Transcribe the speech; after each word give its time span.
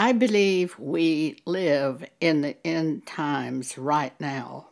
I 0.00 0.12
believe 0.12 0.78
we 0.78 1.42
live 1.44 2.08
in 2.22 2.40
the 2.40 2.56
end 2.66 3.06
times 3.06 3.76
right 3.76 4.18
now. 4.18 4.68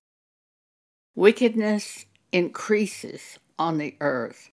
Wickedness 1.15 2.07
increases 2.33 3.39
on 3.59 3.77
the 3.77 3.95
earth 4.01 4.49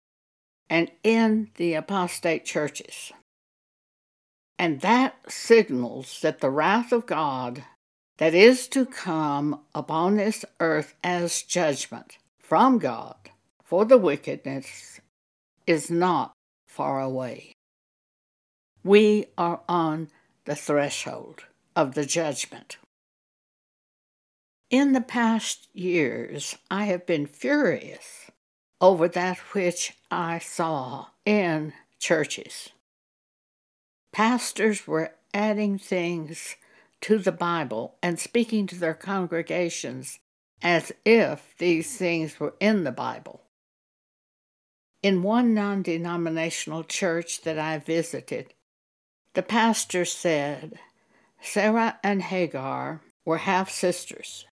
and 0.69 0.91
in 1.01 1.49
the 1.55 1.75
apostate 1.75 2.43
churches. 2.43 3.13
And 4.59 4.81
that 4.81 5.15
signals 5.31 6.19
that 6.19 6.41
the 6.41 6.49
wrath 6.49 6.91
of 6.91 7.05
God 7.05 7.63
that 8.17 8.33
is 8.33 8.67
to 8.67 8.85
come 8.85 9.61
upon 9.73 10.17
this 10.17 10.43
earth 10.59 10.93
as 11.01 11.41
judgment 11.41 12.17
from 12.37 12.79
God 12.79 13.15
for 13.63 13.85
the 13.85 13.97
wickedness 13.97 14.99
is 15.65 15.89
not 15.89 16.33
far 16.67 16.99
away. 16.99 17.53
We 18.83 19.27
are 19.37 19.61
on 19.69 20.09
the 20.45 20.55
threshold 20.55 21.45
of 21.75 21.95
the 21.95 22.05
judgment. 22.05 22.77
In 24.69 24.93
the 24.93 25.01
past 25.01 25.67
years, 25.73 26.57
I 26.71 26.85
have 26.85 27.05
been 27.05 27.27
furious 27.27 28.31
over 28.81 29.07
that 29.07 29.37
which 29.53 29.93
I 30.09 30.39
saw 30.39 31.07
in 31.25 31.73
churches. 31.99 32.69
Pastors 34.11 34.87
were 34.87 35.13
adding 35.33 35.77
things 35.77 36.55
to 37.01 37.19
the 37.19 37.31
Bible 37.31 37.95
and 38.01 38.19
speaking 38.19 38.65
to 38.67 38.75
their 38.75 38.93
congregations 38.93 40.19
as 40.61 40.91
if 41.05 41.53
these 41.59 41.97
things 41.97 42.39
were 42.39 42.55
in 42.59 42.83
the 42.83 42.91
Bible. 42.91 43.41
In 45.03 45.21
one 45.21 45.53
non 45.53 45.83
denominational 45.83 46.83
church 46.83 47.41
that 47.41 47.59
I 47.59 47.77
visited, 47.77 48.54
the 49.35 49.43
pastor 49.43 50.05
said 50.05 50.79
Sarah 51.41 51.99
and 52.01 52.21
Hagar 52.21 53.01
were 53.25 53.39
half 53.39 53.69
sisters. 53.69 54.45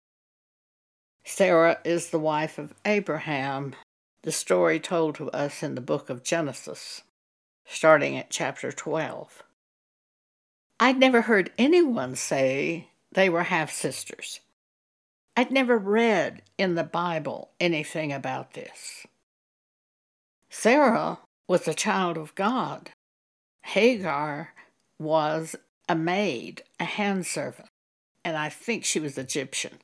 Sarah 1.23 1.77
is 1.85 2.09
the 2.09 2.19
wife 2.19 2.57
of 2.57 2.73
Abraham, 2.83 3.75
the 4.23 4.31
story 4.31 4.79
told 4.79 5.15
to 5.15 5.29
us 5.29 5.61
in 5.61 5.75
the 5.75 5.81
book 5.81 6.09
of 6.09 6.23
Genesis, 6.23 7.03
starting 7.63 8.17
at 8.17 8.31
chapter 8.31 8.71
12. 8.71 9.43
I'd 10.79 10.97
never 10.97 11.21
heard 11.21 11.51
anyone 11.59 12.15
say 12.15 12.87
they 13.11 13.29
were 13.29 13.43
half 13.43 13.71
sisters. 13.71 14.39
I'd 15.37 15.51
never 15.51 15.77
read 15.77 16.41
in 16.57 16.73
the 16.73 16.83
Bible 16.83 17.51
anything 17.59 18.11
about 18.11 18.53
this. 18.53 19.05
Sarah 20.49 21.19
was 21.47 21.67
a 21.67 21.75
child 21.75 22.17
of 22.17 22.33
God. 22.33 22.89
Hagar 23.63 24.53
was 25.01 25.55
a 25.89 25.95
maid, 25.95 26.63
a 26.79 26.85
hand 26.85 27.25
servant, 27.25 27.67
and 28.23 28.37
I 28.37 28.49
think 28.49 28.85
she 28.85 28.99
was 28.99 29.17
Egyptian. 29.17 29.79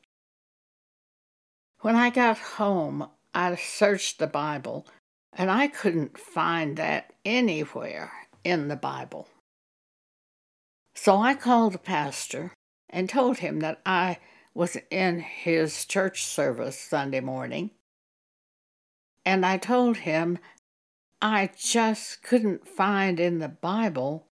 When 1.81 1.95
I 1.95 2.09
got 2.09 2.37
home, 2.37 3.09
I 3.33 3.55
searched 3.55 4.19
the 4.19 4.27
Bible, 4.27 4.87
and 5.33 5.51
I 5.51 5.67
couldn't 5.67 6.17
find 6.17 6.77
that 6.77 7.13
anywhere 7.25 8.11
in 8.43 8.67
the 8.67 8.75
Bible. 8.75 9.27
So 10.95 11.17
I 11.17 11.33
called 11.33 11.73
the 11.73 11.79
pastor 11.79 12.53
and 12.89 13.09
told 13.09 13.39
him 13.39 13.59
that 13.59 13.81
I 13.85 14.19
was 14.53 14.77
in 14.89 15.19
his 15.19 15.85
church 15.85 16.25
service 16.25 16.79
Sunday 16.79 17.19
morning. 17.19 17.71
And 19.25 19.45
I 19.45 19.57
told 19.57 19.97
him 19.97 20.39
I 21.21 21.49
just 21.57 22.23
couldn't 22.23 22.67
find 22.67 23.19
in 23.19 23.39
the 23.39 23.49
Bible 23.49 24.26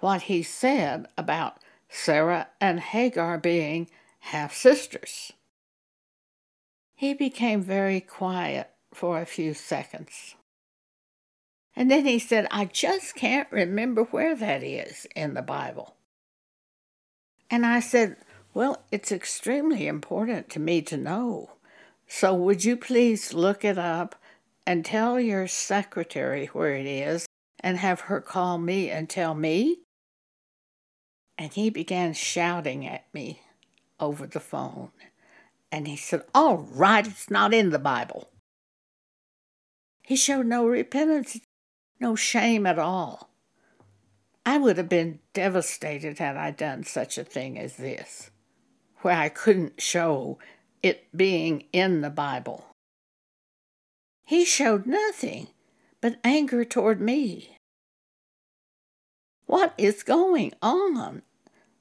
what 0.00 0.22
he 0.22 0.42
said 0.42 1.06
about 1.16 1.58
Sarah 1.88 2.48
and 2.60 2.80
Hagar 2.80 3.38
being 3.38 3.88
half 4.20 4.54
sisters. 4.54 5.32
He 6.94 7.14
became 7.14 7.62
very 7.62 8.00
quiet 8.00 8.70
for 8.92 9.20
a 9.20 9.26
few 9.26 9.54
seconds. 9.54 10.34
And 11.74 11.90
then 11.90 12.06
he 12.06 12.18
said, 12.18 12.48
I 12.50 12.64
just 12.64 13.14
can't 13.14 13.50
remember 13.52 14.04
where 14.04 14.34
that 14.34 14.62
is 14.62 15.06
in 15.14 15.34
the 15.34 15.42
Bible. 15.42 15.94
And 17.50 17.66
I 17.66 17.80
said, 17.80 18.16
Well, 18.54 18.82
it's 18.90 19.12
extremely 19.12 19.86
important 19.86 20.48
to 20.50 20.60
me 20.60 20.80
to 20.82 20.96
know. 20.96 21.50
So 22.08 22.34
would 22.34 22.64
you 22.64 22.76
please 22.76 23.34
look 23.34 23.64
it 23.64 23.76
up 23.76 24.14
and 24.66 24.84
tell 24.84 25.20
your 25.20 25.46
secretary 25.46 26.46
where 26.46 26.74
it 26.74 26.86
is 26.86 27.26
and 27.60 27.76
have 27.76 28.02
her 28.02 28.20
call 28.20 28.58
me 28.58 28.90
and 28.90 29.08
tell 29.08 29.34
me? 29.34 29.80
And 31.38 31.52
he 31.52 31.70
began 31.70 32.14
shouting 32.14 32.86
at 32.86 33.04
me 33.12 33.40
over 34.00 34.26
the 34.26 34.40
phone. 34.40 34.90
And 35.70 35.86
he 35.86 35.96
said, 35.96 36.22
All 36.34 36.56
right, 36.56 37.06
it's 37.06 37.30
not 37.30 37.52
in 37.52 37.70
the 37.70 37.78
Bible. 37.78 38.30
He 40.02 40.16
showed 40.16 40.46
no 40.46 40.66
repentance, 40.66 41.40
no 42.00 42.14
shame 42.14 42.66
at 42.66 42.78
all. 42.78 43.30
I 44.46 44.58
would 44.58 44.76
have 44.78 44.88
been 44.88 45.18
devastated 45.32 46.20
had 46.20 46.36
I 46.36 46.52
done 46.52 46.84
such 46.84 47.18
a 47.18 47.24
thing 47.24 47.58
as 47.58 47.76
this, 47.76 48.30
where 49.00 49.16
I 49.16 49.28
couldn't 49.28 49.82
show 49.82 50.38
it 50.82 51.08
being 51.14 51.64
in 51.72 52.00
the 52.00 52.10
Bible. 52.10 52.64
He 54.24 54.44
showed 54.44 54.86
nothing 54.86 55.48
but 56.00 56.20
anger 56.22 56.64
toward 56.64 57.00
me. 57.00 57.55
What 59.46 59.74
is 59.78 60.02
going 60.02 60.52
on? 60.60 61.22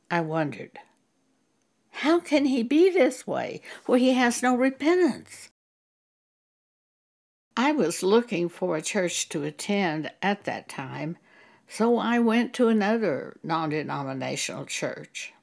I 0.09 0.22
wondered. 0.22 0.80
How 1.90 2.20
can 2.20 2.46
he 2.46 2.62
be 2.62 2.90
this 2.90 3.26
way 3.26 3.62
where 3.86 3.98
he 3.98 4.14
has 4.14 4.44
no 4.44 4.56
repentance? 4.56 5.50
I 7.58 7.72
was 7.72 8.03
looking 8.03 8.50
for 8.50 8.76
a 8.76 8.81
church 8.81 9.30
to 9.30 9.44
attend 9.44 10.12
at 10.22 10.44
that 10.44 10.68
time, 10.68 11.18
so 11.68 11.98
I 11.98 12.20
went 12.20 12.53
to 12.56 12.68
another 12.68 13.38
non 13.44 13.70
denominational 13.70 14.66
church. 14.66 15.34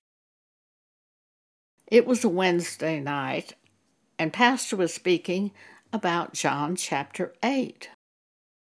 It 1.87 2.06
was 2.06 2.22
a 2.22 2.28
Wednesday 2.28 3.00
night, 3.00 3.54
and 4.19 4.33
Pastor 4.33 4.77
was 4.77 4.94
speaking 4.94 5.53
about 5.93 6.34
John 6.34 6.77
chapter 6.77 7.34
8. 7.43 7.89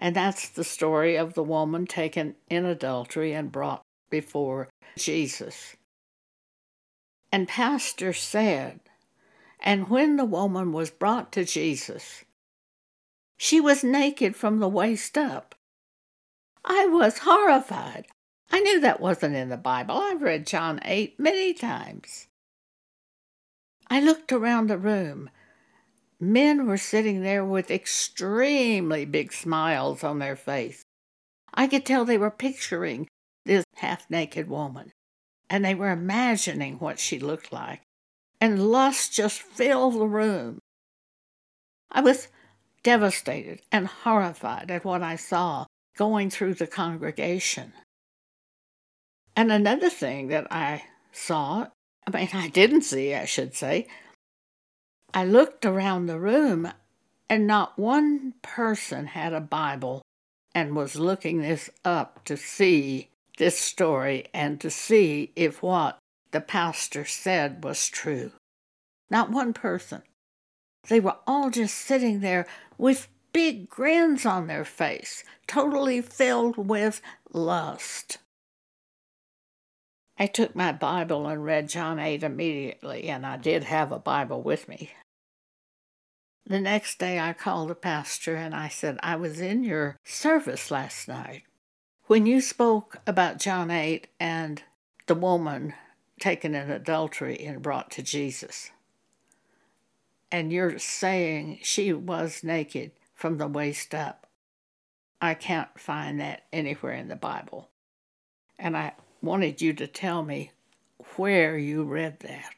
And 0.04 0.14
that's 0.14 0.50
the 0.50 0.64
story 0.64 1.16
of 1.16 1.32
the 1.32 1.42
woman 1.42 1.86
taken 1.86 2.34
in 2.50 2.66
adultery 2.66 3.32
and 3.32 3.50
brought 3.50 3.80
before 4.10 4.68
Jesus. 4.98 5.76
And 7.32 7.48
Pastor 7.48 8.12
said, 8.12 8.80
And 9.60 9.88
when 9.88 10.16
the 10.16 10.26
woman 10.26 10.72
was 10.72 10.90
brought 10.90 11.32
to 11.32 11.46
Jesus, 11.46 12.22
she 13.38 13.62
was 13.62 13.82
naked 13.82 14.36
from 14.36 14.58
the 14.58 14.68
waist 14.68 15.16
up. 15.16 15.54
I 16.66 16.84
was 16.84 17.20
horrified. 17.20 18.04
I 18.52 18.60
knew 18.60 18.80
that 18.80 19.00
wasn't 19.00 19.36
in 19.36 19.48
the 19.48 19.56
Bible. 19.56 19.96
I've 19.96 20.20
read 20.20 20.46
John 20.46 20.80
8 20.84 21.18
many 21.18 21.54
times. 21.54 22.26
I 23.88 24.02
looked 24.02 24.32
around 24.32 24.66
the 24.66 24.76
room 24.76 25.30
Men 26.20 26.66
were 26.66 26.78
sitting 26.78 27.22
there 27.22 27.44
with 27.44 27.70
extremely 27.70 29.04
big 29.04 29.32
smiles 29.32 30.04
on 30.04 30.18
their 30.18 30.36
face. 30.36 30.82
I 31.52 31.66
could 31.66 31.84
tell 31.84 32.04
they 32.04 32.18
were 32.18 32.30
picturing 32.30 33.08
this 33.44 33.64
half 33.76 34.08
naked 34.10 34.48
woman, 34.48 34.92
and 35.50 35.64
they 35.64 35.74
were 35.74 35.90
imagining 35.90 36.78
what 36.78 36.98
she 36.98 37.18
looked 37.18 37.52
like, 37.52 37.82
and 38.40 38.70
lust 38.70 39.12
just 39.12 39.42
filled 39.42 39.94
the 39.94 40.06
room. 40.06 40.58
I 41.90 42.00
was 42.00 42.28
devastated 42.82 43.60
and 43.70 43.86
horrified 43.86 44.70
at 44.70 44.84
what 44.84 45.02
I 45.02 45.16
saw 45.16 45.66
going 45.96 46.30
through 46.30 46.54
the 46.54 46.66
congregation. 46.66 47.72
And 49.36 49.50
another 49.50 49.90
thing 49.90 50.28
that 50.28 50.46
I 50.50 50.84
saw, 51.12 51.68
I 52.06 52.10
mean, 52.16 52.28
I 52.32 52.48
didn't 52.48 52.82
see, 52.82 53.14
I 53.14 53.24
should 53.24 53.54
say, 53.54 53.88
I 55.16 55.24
looked 55.24 55.64
around 55.64 56.06
the 56.06 56.18
room, 56.18 56.72
and 57.30 57.46
not 57.46 57.78
one 57.78 58.34
person 58.42 59.06
had 59.06 59.32
a 59.32 59.40
Bible 59.40 60.02
and 60.52 60.74
was 60.74 60.96
looking 60.96 61.40
this 61.40 61.70
up 61.84 62.24
to 62.24 62.36
see 62.36 63.10
this 63.38 63.56
story 63.56 64.26
and 64.34 64.60
to 64.60 64.70
see 64.70 65.30
if 65.36 65.62
what 65.62 65.98
the 66.32 66.40
pastor 66.40 67.04
said 67.04 67.62
was 67.62 67.88
true. 67.88 68.32
Not 69.08 69.30
one 69.30 69.52
person. 69.52 70.02
They 70.88 70.98
were 70.98 71.18
all 71.28 71.48
just 71.48 71.76
sitting 71.76 72.18
there 72.18 72.44
with 72.76 73.06
big 73.32 73.68
grins 73.68 74.26
on 74.26 74.48
their 74.48 74.64
face, 74.64 75.22
totally 75.46 76.00
filled 76.00 76.56
with 76.56 77.00
lust. 77.32 78.18
I 80.18 80.26
took 80.26 80.56
my 80.56 80.72
Bible 80.72 81.28
and 81.28 81.44
read 81.44 81.68
John 81.68 82.00
8 82.00 82.24
immediately, 82.24 83.04
and 83.08 83.24
I 83.24 83.36
did 83.36 83.62
have 83.62 83.92
a 83.92 83.98
Bible 84.00 84.42
with 84.42 84.68
me. 84.68 84.90
The 86.46 86.60
next 86.60 86.98
day 86.98 87.18
I 87.18 87.32
called 87.32 87.70
the 87.70 87.74
pastor 87.74 88.36
and 88.36 88.54
I 88.54 88.68
said, 88.68 88.98
I 89.02 89.16
was 89.16 89.40
in 89.40 89.64
your 89.64 89.98
service 90.04 90.70
last 90.70 91.08
night 91.08 91.44
when 92.06 92.26
you 92.26 92.40
spoke 92.42 92.98
about 93.06 93.38
John 93.38 93.70
8 93.70 94.08
and 94.20 94.62
the 95.06 95.14
woman 95.14 95.72
taken 96.20 96.54
in 96.54 96.70
adultery 96.70 97.38
and 97.44 97.62
brought 97.62 97.90
to 97.92 98.02
Jesus. 98.02 98.70
And 100.30 100.52
you're 100.52 100.78
saying 100.78 101.60
she 101.62 101.92
was 101.94 102.44
naked 102.44 102.92
from 103.14 103.38
the 103.38 103.48
waist 103.48 103.94
up. 103.94 104.26
I 105.22 105.32
can't 105.32 105.80
find 105.80 106.20
that 106.20 106.44
anywhere 106.52 106.92
in 106.92 107.08
the 107.08 107.16
Bible. 107.16 107.70
And 108.58 108.76
I 108.76 108.92
wanted 109.22 109.62
you 109.62 109.72
to 109.74 109.86
tell 109.86 110.22
me 110.22 110.50
where 111.16 111.56
you 111.56 111.84
read 111.84 112.20
that. 112.20 112.54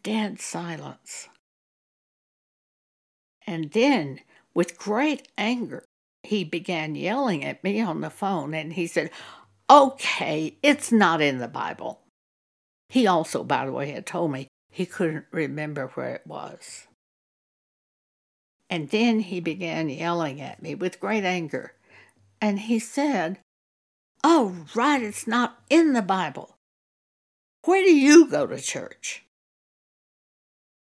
Dead 0.00 0.40
silence. 0.40 1.28
And 3.48 3.70
then, 3.70 4.20
with 4.52 4.76
great 4.76 5.26
anger, 5.38 5.86
he 6.22 6.44
began 6.44 6.94
yelling 6.94 7.42
at 7.42 7.64
me 7.64 7.80
on 7.80 8.02
the 8.02 8.10
phone 8.10 8.52
and 8.52 8.74
he 8.74 8.86
said, 8.86 9.10
Okay, 9.70 10.58
it's 10.62 10.92
not 10.92 11.22
in 11.22 11.38
the 11.38 11.48
Bible. 11.48 12.02
He 12.90 13.06
also, 13.06 13.42
by 13.42 13.64
the 13.64 13.72
way, 13.72 13.90
had 13.90 14.04
told 14.04 14.32
me 14.32 14.48
he 14.70 14.84
couldn't 14.84 15.24
remember 15.30 15.86
where 15.94 16.14
it 16.14 16.26
was. 16.26 16.88
And 18.68 18.90
then 18.90 19.20
he 19.20 19.40
began 19.40 19.88
yelling 19.88 20.42
at 20.42 20.62
me 20.62 20.74
with 20.74 21.00
great 21.00 21.24
anger. 21.24 21.72
And 22.42 22.60
he 22.60 22.78
said, 22.78 23.38
Oh, 24.22 24.66
right, 24.74 25.02
it's 25.02 25.26
not 25.26 25.62
in 25.70 25.94
the 25.94 26.02
Bible. 26.02 26.56
Where 27.64 27.82
do 27.82 27.96
you 27.96 28.26
go 28.28 28.46
to 28.46 28.60
church? 28.60 29.24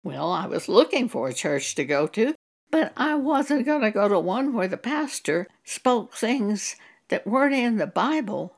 Well, 0.05 0.31
I 0.31 0.47
was 0.47 0.69
looking 0.69 1.09
for 1.09 1.27
a 1.27 1.35
church 1.35 1.75
to 1.75 1.85
go 1.85 2.07
to, 2.07 2.37
but 2.75 2.93
I 2.97 3.15
wasn't 3.15 3.67
going 3.67 3.83
to 3.83 3.93
go 3.93 4.09
to 4.09 4.19
one 4.19 4.53
where 4.53 4.67
the 4.67 4.77
pastor 4.77 5.47
spoke 5.63 6.13
things 6.13 6.75
that 7.09 7.25
weren't 7.25 7.55
in 7.55 7.77
the 7.77 7.87
Bible 7.87 8.57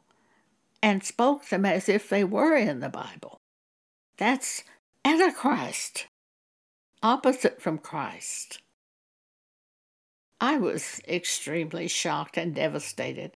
and 0.82 1.04
spoke 1.04 1.50
them 1.50 1.66
as 1.66 1.86
if 1.86 2.08
they 2.08 2.24
were 2.24 2.56
in 2.56 2.80
the 2.80 2.88
Bible. 2.88 3.36
That's 4.16 4.64
Antichrist, 5.04 6.06
opposite 7.02 7.60
from 7.60 7.76
Christ. 7.76 8.62
I 10.40 10.56
was 10.56 10.98
extremely 11.06 11.86
shocked 11.86 12.38
and 12.38 12.54
devastated. 12.54 13.32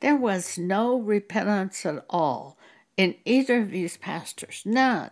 There 0.00 0.16
was 0.16 0.56
no 0.56 0.98
repentance 0.98 1.84
at 1.84 2.06
all 2.08 2.56
in 2.96 3.16
either 3.26 3.60
of 3.60 3.70
these 3.70 3.98
pastors, 3.98 4.62
none. 4.64 5.10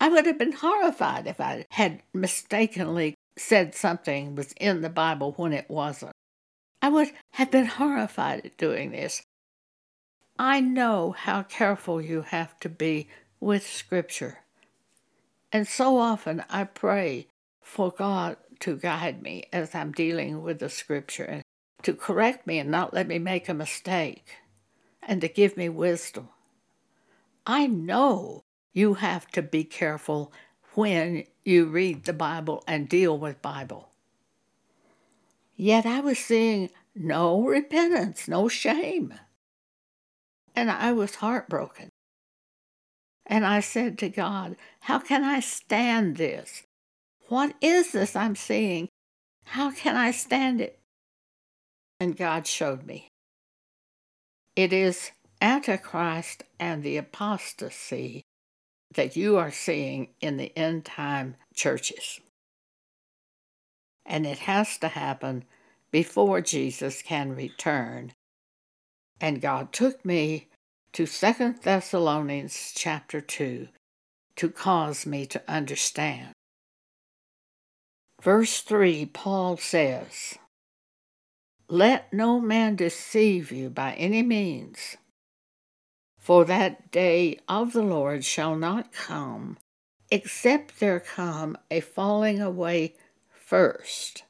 I 0.00 0.08
would 0.08 0.24
have 0.24 0.38
been 0.38 0.52
horrified 0.52 1.26
if 1.26 1.38
I 1.38 1.66
had 1.68 2.02
mistakenly 2.14 3.14
said 3.36 3.74
something 3.74 4.34
was 4.34 4.52
in 4.52 4.80
the 4.80 4.90
Bible 4.90 5.32
when 5.36 5.52
it 5.52 5.68
wasn't. 5.68 6.12
I 6.80 6.88
would 6.88 7.10
have 7.32 7.50
been 7.50 7.66
horrified 7.66 8.44
at 8.44 8.56
doing 8.56 8.90
this. 8.90 9.22
I 10.38 10.60
know 10.60 11.12
how 11.12 11.42
careful 11.42 12.00
you 12.00 12.22
have 12.22 12.58
to 12.60 12.68
be 12.68 13.08
with 13.40 13.66
Scripture. 13.66 14.38
And 15.52 15.66
so 15.66 15.98
often 15.98 16.44
I 16.50 16.64
pray 16.64 17.28
for 17.62 17.90
God 17.90 18.36
to 18.60 18.76
guide 18.76 19.22
me 19.22 19.44
as 19.52 19.74
I'm 19.74 19.92
dealing 19.92 20.42
with 20.42 20.58
the 20.58 20.68
Scripture 20.68 21.24
and 21.24 21.42
to 21.82 21.94
correct 21.94 22.46
me 22.46 22.58
and 22.58 22.70
not 22.70 22.94
let 22.94 23.06
me 23.06 23.18
make 23.18 23.48
a 23.48 23.54
mistake 23.54 24.36
and 25.02 25.20
to 25.20 25.28
give 25.28 25.56
me 25.56 25.68
wisdom. 25.68 26.28
I 27.46 27.66
know 27.66 28.42
you 28.72 28.94
have 28.94 29.28
to 29.28 29.42
be 29.42 29.64
careful 29.64 30.32
when 30.76 31.24
you 31.42 31.64
read 31.64 32.04
the 32.04 32.12
Bible 32.12 32.62
and 32.68 32.88
deal 32.88 33.18
with 33.18 33.40
Bible. 33.40 33.88
Yet 35.56 35.86
I 35.86 36.00
was 36.00 36.18
seeing 36.18 36.70
no 36.94 37.42
repentance, 37.42 38.28
no 38.28 38.46
shame. 38.48 39.14
And 40.54 40.70
I 40.70 40.92
was 40.92 41.16
heartbroken. 41.16 41.88
And 43.24 43.44
I 43.44 43.60
said 43.60 43.98
to 43.98 44.08
God, 44.08 44.56
How 44.80 44.98
can 44.98 45.24
I 45.24 45.40
stand 45.40 46.16
this? 46.16 46.62
What 47.28 47.54
is 47.60 47.92
this 47.92 48.14
I'm 48.14 48.36
seeing? 48.36 48.88
How 49.44 49.70
can 49.70 49.96
I 49.96 50.10
stand 50.10 50.60
it? 50.60 50.78
And 51.98 52.16
God 52.16 52.46
showed 52.46 52.84
me. 52.84 53.08
It 54.54 54.72
is 54.72 55.10
Antichrist 55.40 56.44
and 56.60 56.82
the 56.82 56.98
apostasy 56.98 58.22
that 58.96 59.16
you 59.16 59.36
are 59.36 59.50
seeing 59.50 60.08
in 60.20 60.36
the 60.36 60.56
end 60.58 60.84
time 60.84 61.36
churches. 61.54 62.20
And 64.04 64.26
it 64.26 64.40
has 64.40 64.76
to 64.78 64.88
happen 64.88 65.44
before 65.90 66.40
Jesus 66.40 67.02
can 67.02 67.34
return. 67.34 68.12
And 69.20 69.40
God 69.40 69.72
took 69.72 70.04
me 70.04 70.48
to 70.92 71.06
Second 71.06 71.60
Thessalonians 71.62 72.72
chapter 72.74 73.20
2 73.20 73.68
to 74.36 74.48
cause 74.50 75.06
me 75.06 75.26
to 75.26 75.42
understand. 75.48 76.32
Verse 78.22 78.60
3, 78.60 79.06
Paul 79.06 79.56
says, 79.56 80.38
Let 81.68 82.12
no 82.12 82.40
man 82.40 82.76
deceive 82.76 83.52
you 83.52 83.70
by 83.70 83.94
any 83.94 84.22
means 84.22 84.96
for 86.26 86.44
that 86.44 86.90
day 86.90 87.38
of 87.48 87.72
the 87.72 87.84
Lord 87.84 88.24
shall 88.24 88.56
not 88.56 88.90
come, 88.90 89.56
except 90.10 90.80
there 90.80 90.98
come 90.98 91.56
a 91.70 91.78
falling 91.78 92.40
away 92.40 92.96
first, 93.30 94.24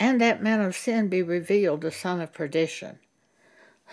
and 0.00 0.20
that 0.20 0.42
man 0.42 0.60
of 0.60 0.74
sin 0.74 1.06
be 1.06 1.22
revealed, 1.22 1.82
the 1.82 1.92
son 1.92 2.20
of 2.20 2.32
perdition, 2.32 2.98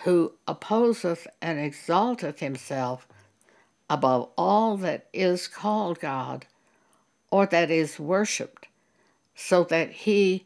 who 0.02 0.32
opposeth 0.48 1.28
and 1.40 1.60
exalteth 1.60 2.40
himself 2.40 3.06
above 3.88 4.30
all 4.36 4.76
that 4.78 5.06
is 5.12 5.46
called 5.46 6.00
God, 6.00 6.44
or 7.30 7.46
that 7.46 7.70
is 7.70 8.00
worshipped, 8.00 8.66
so 9.36 9.62
that 9.62 9.92
he, 9.92 10.44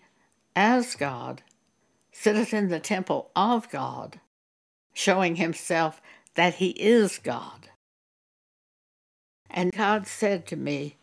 as 0.54 0.94
God, 0.94 1.40
sitteth 2.12 2.52
in 2.52 2.68
the 2.68 2.80
temple 2.80 3.30
of 3.34 3.70
God, 3.70 4.20
showing 4.92 5.36
himself 5.36 6.02
that 6.38 6.54
He 6.54 6.68
is 6.68 7.18
God. 7.18 7.68
And 9.50 9.72
God 9.72 10.06
said 10.06 10.46
to 10.46 10.56
me, 10.56 10.94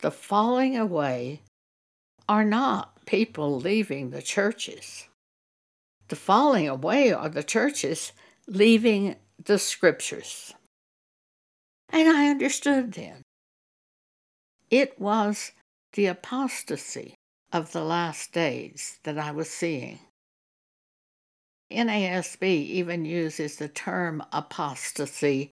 The 0.00 0.10
falling 0.10 0.76
away 0.76 1.42
are 2.28 2.44
not 2.44 3.06
people 3.06 3.60
leaving 3.60 4.10
the 4.10 4.20
churches. 4.20 5.06
The 6.08 6.16
falling 6.16 6.68
away 6.68 7.12
are 7.12 7.28
the 7.28 7.44
churches 7.44 8.10
leaving 8.48 9.14
the 9.40 9.56
scriptures. 9.56 10.52
And 11.88 12.08
I 12.08 12.28
understood 12.28 12.94
then. 12.94 13.22
It 14.68 14.98
was 14.98 15.52
the 15.92 16.06
apostasy 16.06 17.14
of 17.52 17.70
the 17.70 17.84
last 17.84 18.32
days 18.32 18.98
that 19.04 19.16
I 19.16 19.30
was 19.30 19.48
seeing. 19.48 20.00
NASB 21.70 22.42
even 22.42 23.04
uses 23.04 23.56
the 23.56 23.68
term 23.68 24.22
apostasy 24.32 25.50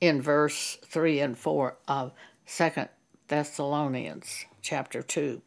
in 0.00 0.22
verse 0.22 0.78
3 0.84 1.20
and 1.20 1.38
4 1.38 1.76
of 1.86 2.12
2 2.46 2.70
Thessalonians 3.28 4.46
chapter 4.62 5.02
2. 5.02 5.42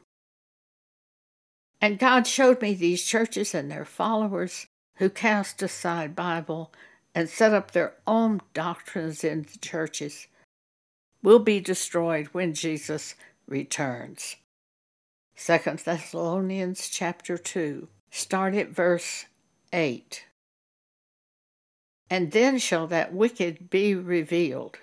And 1.81 1.97
God 1.97 2.27
showed 2.27 2.61
me 2.61 2.75
these 2.75 3.03
churches 3.03 3.55
and 3.55 3.71
their 3.71 3.85
followers 3.85 4.67
who 4.97 5.09
cast 5.09 5.63
aside 5.63 6.15
Bible 6.15 6.71
and 7.15 7.27
set 7.27 7.53
up 7.53 7.71
their 7.71 7.95
own 8.05 8.41
doctrines 8.53 9.23
in 9.23 9.43
the 9.51 9.57
churches 9.59 10.27
will 11.23 11.39
be 11.39 11.59
destroyed 11.59 12.27
when 12.27 12.53
Jesus 12.53 13.15
returns. 13.47 14.35
2 15.35 15.57
Thessalonians 15.83 16.87
chapter 16.87 17.37
2 17.37 17.87
start 18.11 18.53
at 18.53 18.69
verse 18.69 19.25
8 19.73 20.25
And 22.09 22.31
then 22.31 22.57
shall 22.57 22.87
that 22.87 23.13
wicked 23.13 23.69
be 23.69 23.95
revealed, 23.95 24.77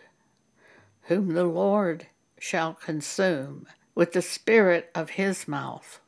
whom 1.02 1.35
the 1.35 1.45
Lord 1.45 2.07
shall 2.38 2.75
consume 2.75 3.66
with 3.95 4.12
the 4.12 4.23
spirit 4.23 4.90
of 4.95 5.11
his 5.11 5.47
mouth, 5.47 6.00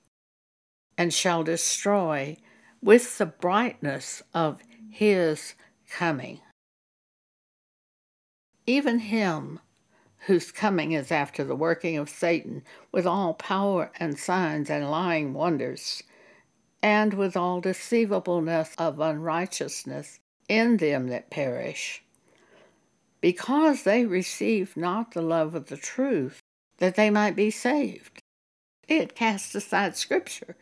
and 0.97 1.13
shall 1.13 1.43
destroy 1.43 2.37
with 2.83 3.19
the 3.19 3.27
brightness 3.27 4.23
of 4.33 4.61
his 4.91 5.55
coming. 5.91 6.41
Even 8.67 9.01
him 9.01 9.61
whose 10.27 10.53
coming 10.53 10.93
is 10.93 11.11
after 11.11 11.45
the 11.45 11.57
working 11.57 11.97
of 11.97 12.09
Satan 12.09 12.63
with 12.93 13.07
all 13.07 13.35
power 13.35 13.91
and 13.99 14.19
signs 14.19 14.71
and 14.71 14.91
lying 14.91 15.33
wonders 15.33 16.03
and 16.83 17.15
with 17.15 17.37
all 17.37 17.61
deceivableness 17.61 18.75
of 18.79 19.01
unrighteousness 19.01 20.19
in 20.49 20.79
them 20.79 21.09
that 21.09 21.31
perish, 21.31 22.03
because 23.21 23.83
they 23.83 24.07
received 24.07 24.77
not 24.77 25.13
the 25.13 25.23
love 25.23 25.55
of 25.55 25.67
the 25.67 25.77
truth, 25.77 26.41
that 26.79 26.97
they 26.97 27.11
might 27.11 27.37
be 27.37 27.51
saved. 27.51 28.21
It 28.89 29.15
cast 29.15 29.55
aside 29.55 29.97
Scripture, 29.97 30.57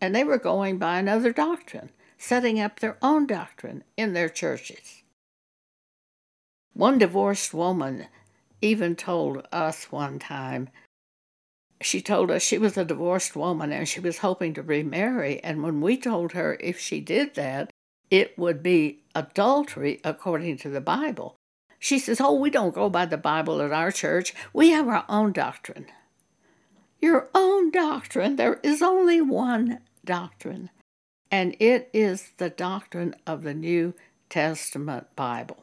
and 0.00 0.14
they 0.14 0.24
were 0.24 0.38
going 0.38 0.78
by 0.78 0.98
another 0.98 1.32
doctrine. 1.32 1.90
setting 2.18 2.60
up 2.60 2.80
their 2.80 2.96
own 3.02 3.26
doctrine 3.26 3.84
in 3.96 4.12
their 4.12 4.28
churches. 4.28 5.02
One 6.72 6.98
divorced 6.98 7.54
woman 7.54 8.06
even 8.60 8.96
told 8.96 9.46
us 9.52 9.92
one 9.92 10.18
time, 10.18 10.68
she 11.86 12.02
told 12.02 12.32
us 12.32 12.42
she 12.42 12.58
was 12.58 12.76
a 12.76 12.84
divorced 12.84 13.36
woman 13.36 13.70
and 13.70 13.88
she 13.88 14.00
was 14.00 14.18
hoping 14.18 14.52
to 14.54 14.62
remarry. 14.62 15.42
And 15.44 15.62
when 15.62 15.80
we 15.80 15.96
told 15.96 16.32
her 16.32 16.56
if 16.58 16.80
she 16.80 17.00
did 17.00 17.36
that, 17.36 17.70
it 18.10 18.36
would 18.36 18.62
be 18.62 19.04
adultery 19.14 20.00
according 20.02 20.58
to 20.58 20.68
the 20.68 20.80
Bible, 20.80 21.36
she 21.78 21.98
says, 22.00 22.20
Oh, 22.20 22.34
we 22.34 22.50
don't 22.50 22.74
go 22.74 22.90
by 22.90 23.06
the 23.06 23.16
Bible 23.16 23.62
at 23.62 23.72
our 23.72 23.92
church. 23.92 24.34
We 24.52 24.70
have 24.70 24.88
our 24.88 25.04
own 25.08 25.32
doctrine. 25.32 25.86
Your 27.00 27.28
own 27.34 27.70
doctrine. 27.70 28.34
There 28.34 28.58
is 28.64 28.82
only 28.82 29.20
one 29.20 29.80
doctrine, 30.04 30.70
and 31.30 31.54
it 31.60 31.88
is 31.92 32.32
the 32.38 32.50
doctrine 32.50 33.14
of 33.26 33.42
the 33.42 33.54
New 33.54 33.94
Testament 34.28 35.14
Bible. 35.14 35.62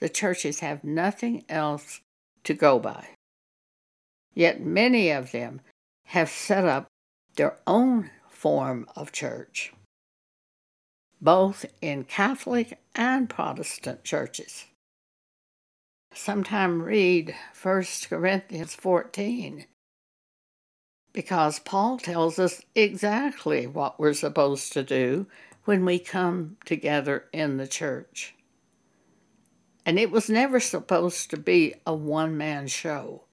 The 0.00 0.08
churches 0.08 0.60
have 0.60 0.84
nothing 0.84 1.44
else 1.48 2.00
to 2.44 2.52
go 2.52 2.78
by. 2.78 3.08
Yet 4.38 4.60
many 4.60 5.10
of 5.10 5.32
them 5.32 5.62
have 6.04 6.30
set 6.30 6.64
up 6.64 6.86
their 7.34 7.56
own 7.66 8.12
form 8.28 8.86
of 8.94 9.10
church, 9.10 9.72
both 11.20 11.66
in 11.82 12.04
Catholic 12.04 12.78
and 12.94 13.28
Protestant 13.28 14.04
churches. 14.04 14.66
Sometime 16.14 16.82
read 16.82 17.34
1 17.60 17.84
Corinthians 18.08 18.76
14 18.76 19.66
because 21.12 21.58
Paul 21.58 21.98
tells 21.98 22.38
us 22.38 22.62
exactly 22.76 23.66
what 23.66 23.98
we're 23.98 24.12
supposed 24.12 24.72
to 24.74 24.84
do 24.84 25.26
when 25.64 25.84
we 25.84 25.98
come 25.98 26.58
together 26.64 27.24
in 27.32 27.56
the 27.56 27.66
church. 27.66 28.36
And 29.84 29.98
it 29.98 30.12
was 30.12 30.30
never 30.30 30.60
supposed 30.60 31.28
to 31.30 31.36
be 31.36 31.74
a 31.84 31.92
one 31.92 32.36
man 32.36 32.68
show. 32.68 33.24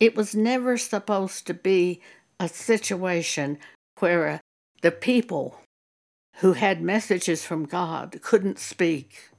It 0.00 0.16
was 0.16 0.34
never 0.34 0.76
supposed 0.76 1.46
to 1.46 1.54
be 1.54 2.00
a 2.38 2.48
situation 2.48 3.58
where 3.98 4.28
uh, 4.28 4.38
the 4.82 4.92
people 4.92 5.60
who 6.36 6.52
had 6.52 6.80
messages 6.80 7.44
from 7.44 7.64
God 7.64 8.20
couldn't 8.22 8.60
speak. 8.60 9.30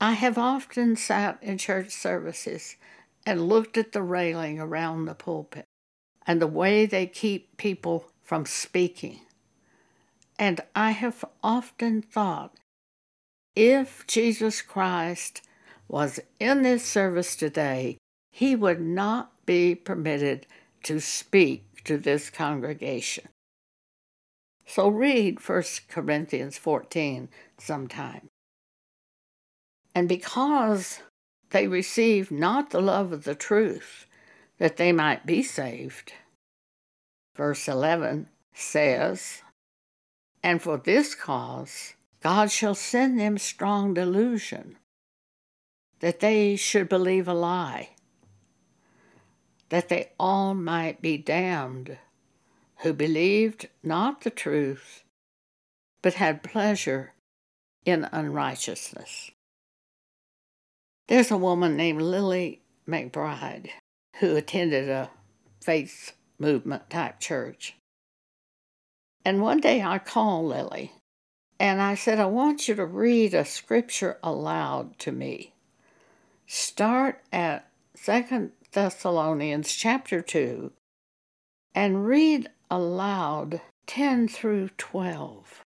I 0.00 0.12
have 0.12 0.38
often 0.38 0.96
sat 0.96 1.38
in 1.42 1.58
church 1.58 1.90
services 1.90 2.76
and 3.26 3.48
looked 3.48 3.76
at 3.76 3.92
the 3.92 4.02
railing 4.02 4.58
around 4.58 5.04
the 5.04 5.14
pulpit 5.14 5.66
and 6.26 6.40
the 6.40 6.46
way 6.46 6.86
they 6.86 7.06
keep 7.06 7.56
people 7.56 8.10
from 8.22 8.46
speaking. 8.46 9.20
And 10.38 10.60
I 10.74 10.90
have 10.90 11.24
often 11.42 12.02
thought 12.02 12.54
if 13.54 14.06
Jesus 14.06 14.62
Christ 14.62 15.42
was 15.88 16.20
in 16.40 16.62
this 16.62 16.84
service 16.84 17.36
today, 17.36 17.96
he 18.36 18.54
would 18.54 18.82
not 18.82 19.32
be 19.46 19.74
permitted 19.74 20.46
to 20.82 21.00
speak 21.00 21.82
to 21.82 21.96
this 21.96 22.28
congregation. 22.28 23.26
So 24.66 24.88
read 24.88 25.38
1 25.40 25.62
Corinthians 25.88 26.58
14 26.58 27.30
sometime. 27.56 28.28
And 29.94 30.06
because 30.06 31.00
they 31.48 31.66
received 31.66 32.30
not 32.30 32.68
the 32.68 32.82
love 32.82 33.10
of 33.10 33.24
the 33.24 33.34
truth, 33.34 34.04
that 34.58 34.76
they 34.76 34.92
might 34.92 35.24
be 35.24 35.42
saved. 35.42 36.12
Verse 37.34 37.66
11 37.66 38.28
says, 38.52 39.40
And 40.42 40.60
for 40.60 40.76
this 40.76 41.14
cause 41.14 41.94
God 42.22 42.50
shall 42.50 42.74
send 42.74 43.18
them 43.18 43.38
strong 43.38 43.94
delusion, 43.94 44.76
that 46.00 46.20
they 46.20 46.54
should 46.56 46.90
believe 46.90 47.28
a 47.28 47.32
lie, 47.32 47.92
that 49.68 49.88
they 49.88 50.10
all 50.18 50.54
might 50.54 51.02
be 51.02 51.16
damned, 51.16 51.98
who 52.78 52.92
believed 52.92 53.68
not 53.82 54.20
the 54.20 54.30
truth, 54.30 55.02
but 56.02 56.14
had 56.14 56.42
pleasure 56.42 57.14
in 57.84 58.08
unrighteousness. 58.12 59.30
There's 61.08 61.30
a 61.30 61.36
woman 61.36 61.76
named 61.76 62.02
Lily 62.02 62.62
McBride 62.88 63.70
who 64.20 64.36
attended 64.36 64.88
a 64.88 65.10
faith 65.62 66.12
movement 66.38 66.90
type 66.90 67.20
church. 67.20 67.76
And 69.24 69.40
one 69.40 69.60
day 69.60 69.82
I 69.82 69.98
called 69.98 70.46
Lily 70.46 70.92
and 71.58 71.80
I 71.80 71.94
said, 71.94 72.20
I 72.20 72.26
want 72.26 72.68
you 72.68 72.74
to 72.74 72.84
read 72.84 73.34
a 73.34 73.44
scripture 73.44 74.18
aloud 74.22 74.98
to 75.00 75.12
me. 75.12 75.54
Start 76.46 77.22
at 77.32 77.68
Second 77.94 78.52
Thessalonians 78.76 79.72
chapter 79.72 80.20
2 80.20 80.70
and 81.74 82.06
read 82.06 82.50
aloud 82.70 83.62
10 83.86 84.28
through 84.28 84.68
12. 84.76 85.62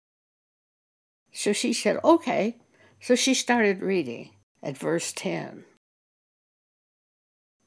So 1.32 1.52
she 1.52 1.72
said, 1.72 1.98
okay. 2.04 2.58
So 3.00 3.16
she 3.16 3.34
started 3.34 3.82
reading 3.82 4.30
at 4.62 4.78
verse 4.78 5.12
10. 5.12 5.64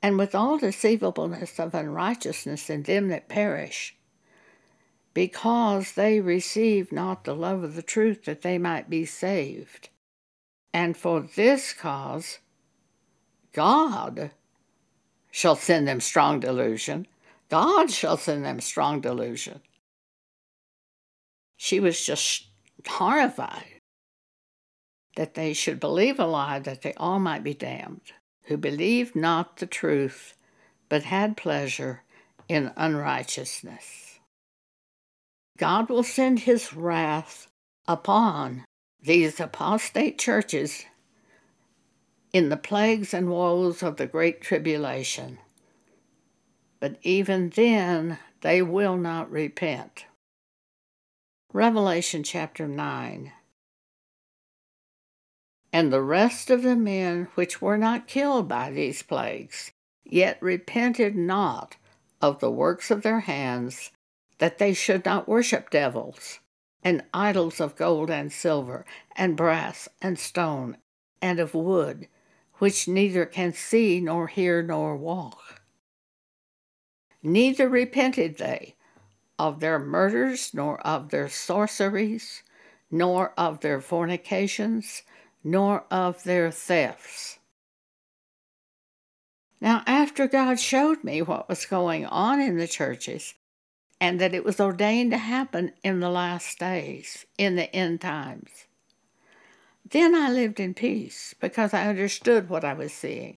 And 0.01 0.17
with 0.17 0.33
all 0.33 0.57
deceivableness 0.59 1.59
of 1.59 1.75
unrighteousness 1.75 2.69
in 2.69 2.83
them 2.83 3.09
that 3.09 3.27
perish, 3.27 3.97
because 5.13 5.91
they 5.91 6.21
receive 6.21 6.93
not 6.93 7.25
the 7.25 7.35
love 7.35 7.65
of 7.65 7.75
the 7.75 7.83
truth 7.83 8.23
that 8.23 8.43
they 8.43 8.57
might 8.57 8.89
be 8.89 9.03
saved. 9.03 9.89
And 10.73 10.95
for 10.95 11.19
this 11.19 11.73
cause, 11.73 12.39
God 13.51 14.31
shall 15.33 15.55
send 15.55 15.87
them 15.87 15.99
strong 15.99 16.39
delusion. 16.39 17.07
God 17.49 17.89
shall 17.89 18.17
send 18.17 18.45
them 18.45 18.61
strong 18.61 19.01
delusion. 19.01 19.61
She 21.57 21.79
was 21.79 22.05
just 22.05 22.47
horrified 22.87 23.81
that 25.15 25.33
they 25.33 25.53
should 25.53 25.79
believe 25.79 26.19
a 26.19 26.25
lie 26.25 26.59
that 26.59 26.83
they 26.83 26.93
all 26.93 27.19
might 27.19 27.43
be 27.43 27.55
damned, 27.55 28.13
who 28.45 28.57
believed 28.57 29.15
not 29.15 29.57
the 29.57 29.65
truth, 29.65 30.35
but 30.87 31.03
had 31.03 31.35
pleasure 31.35 32.03
in 32.47 32.71
unrighteousness. 32.77 34.19
God 35.57 35.89
will 35.89 36.03
send 36.03 36.41
his 36.41 36.73
wrath 36.73 37.47
upon 37.87 38.65
these 39.01 39.39
apostate 39.39 40.19
churches 40.19 40.85
in 42.33 42.49
the 42.49 42.57
plagues 42.57 43.13
and 43.13 43.29
woes 43.29 43.81
of 43.81 43.97
the 43.97 44.07
Great 44.07 44.41
Tribulation. 44.41 45.37
But 46.79 46.97
even 47.03 47.49
then, 47.49 48.19
they 48.41 48.61
will 48.61 48.97
not 48.97 49.31
repent. 49.31 50.05
Revelation 51.53 52.23
chapter 52.23 52.67
9 52.67 53.31
and 55.73 55.91
the 55.91 56.03
rest 56.03 56.51
of 56.51 56.61
the 56.61 56.75
men 56.75 57.27
which 57.33 57.59
were 57.59 57.79
not 57.79 58.05
killed 58.05 58.47
by 58.47 58.69
these 58.69 59.01
plagues, 59.01 59.71
yet 60.05 60.37
repented 60.39 61.15
not 61.15 61.75
of 62.21 62.39
the 62.39 62.51
works 62.51 62.91
of 62.91 63.01
their 63.01 63.21
hands, 63.21 63.89
that 64.37 64.59
they 64.59 64.71
should 64.71 65.03
not 65.03 65.27
worship 65.27 65.71
devils, 65.71 66.39
and 66.83 67.03
idols 67.11 67.59
of 67.59 67.75
gold 67.75 68.11
and 68.11 68.31
silver, 68.31 68.85
and 69.15 69.35
brass 69.35 69.89
and 69.99 70.19
stone, 70.19 70.77
and 71.23 71.39
of 71.39 71.55
wood, 71.55 72.07
which 72.59 72.87
neither 72.87 73.25
can 73.25 73.53
see 73.53 73.99
nor 73.99 74.27
hear 74.27 74.61
nor 74.61 74.95
walk. 74.95 75.61
Neither 77.21 77.69
repented 77.69 78.37
they 78.37 78.75
of 79.39 79.59
their 79.59 79.79
murders, 79.79 80.53
nor 80.53 80.79
of 80.81 81.09
their 81.09 81.29
sorceries, 81.29 82.43
nor 82.91 83.33
of 83.37 83.61
their 83.61 83.81
fornications, 83.81 85.01
nor 85.43 85.85
of 85.89 86.23
their 86.23 86.51
thefts. 86.51 87.39
Now, 89.59 89.81
after 89.87 90.27
God 90.27 90.59
showed 90.59 91.03
me 91.03 91.21
what 91.21 91.47
was 91.47 91.65
going 91.65 92.05
on 92.05 92.41
in 92.41 92.57
the 92.57 92.67
churches 92.67 93.33
and 93.99 94.19
that 94.19 94.33
it 94.33 94.43
was 94.43 94.59
ordained 94.59 95.11
to 95.11 95.17
happen 95.17 95.71
in 95.83 96.01
the 96.01 96.09
last 96.09 96.59
days, 96.59 97.25
in 97.37 97.55
the 97.55 97.73
end 97.73 98.01
times, 98.01 98.49
then 99.89 100.15
I 100.15 100.29
lived 100.31 100.59
in 100.59 100.73
peace 100.73 101.35
because 101.39 101.73
I 101.73 101.87
understood 101.87 102.49
what 102.49 102.63
I 102.63 102.73
was 102.73 102.93
seeing. 102.93 103.37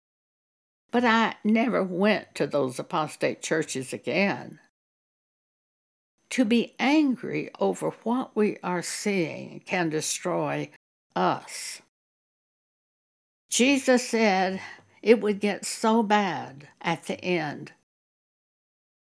But 0.90 1.04
I 1.04 1.34
never 1.42 1.82
went 1.82 2.34
to 2.36 2.46
those 2.46 2.78
apostate 2.78 3.42
churches 3.42 3.92
again. 3.92 4.60
To 6.30 6.44
be 6.44 6.74
angry 6.78 7.50
over 7.58 7.90
what 8.02 8.36
we 8.36 8.58
are 8.62 8.82
seeing 8.82 9.62
can 9.66 9.88
destroy 9.88 10.70
us. 11.16 11.80
Jesus 13.50 14.08
said 14.08 14.60
it 15.02 15.20
would 15.20 15.40
get 15.40 15.64
so 15.64 16.02
bad 16.02 16.68
at 16.80 17.04
the 17.04 17.22
end 17.24 17.72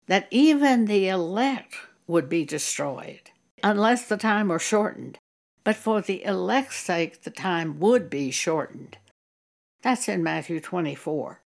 that 0.08 0.28
even 0.32 0.86
the 0.86 1.08
elect 1.08 1.76
would 2.08 2.30
be 2.30 2.46
destroyed. 2.46 3.32
unless 3.64 4.08
the 4.08 4.18
time 4.18 4.48
were 4.48 4.60
shortened. 4.60 5.20
But 5.70 5.76
for 5.76 6.02
the 6.02 6.24
elect's 6.24 6.78
sake, 6.78 7.22
the 7.22 7.30
time 7.30 7.80
would 7.80 8.10
be 8.10 8.32
shortened. 8.32 8.98
That's 9.84 10.10
in 10.10 10.24
Matthew 10.24 10.60
24. 10.60 11.42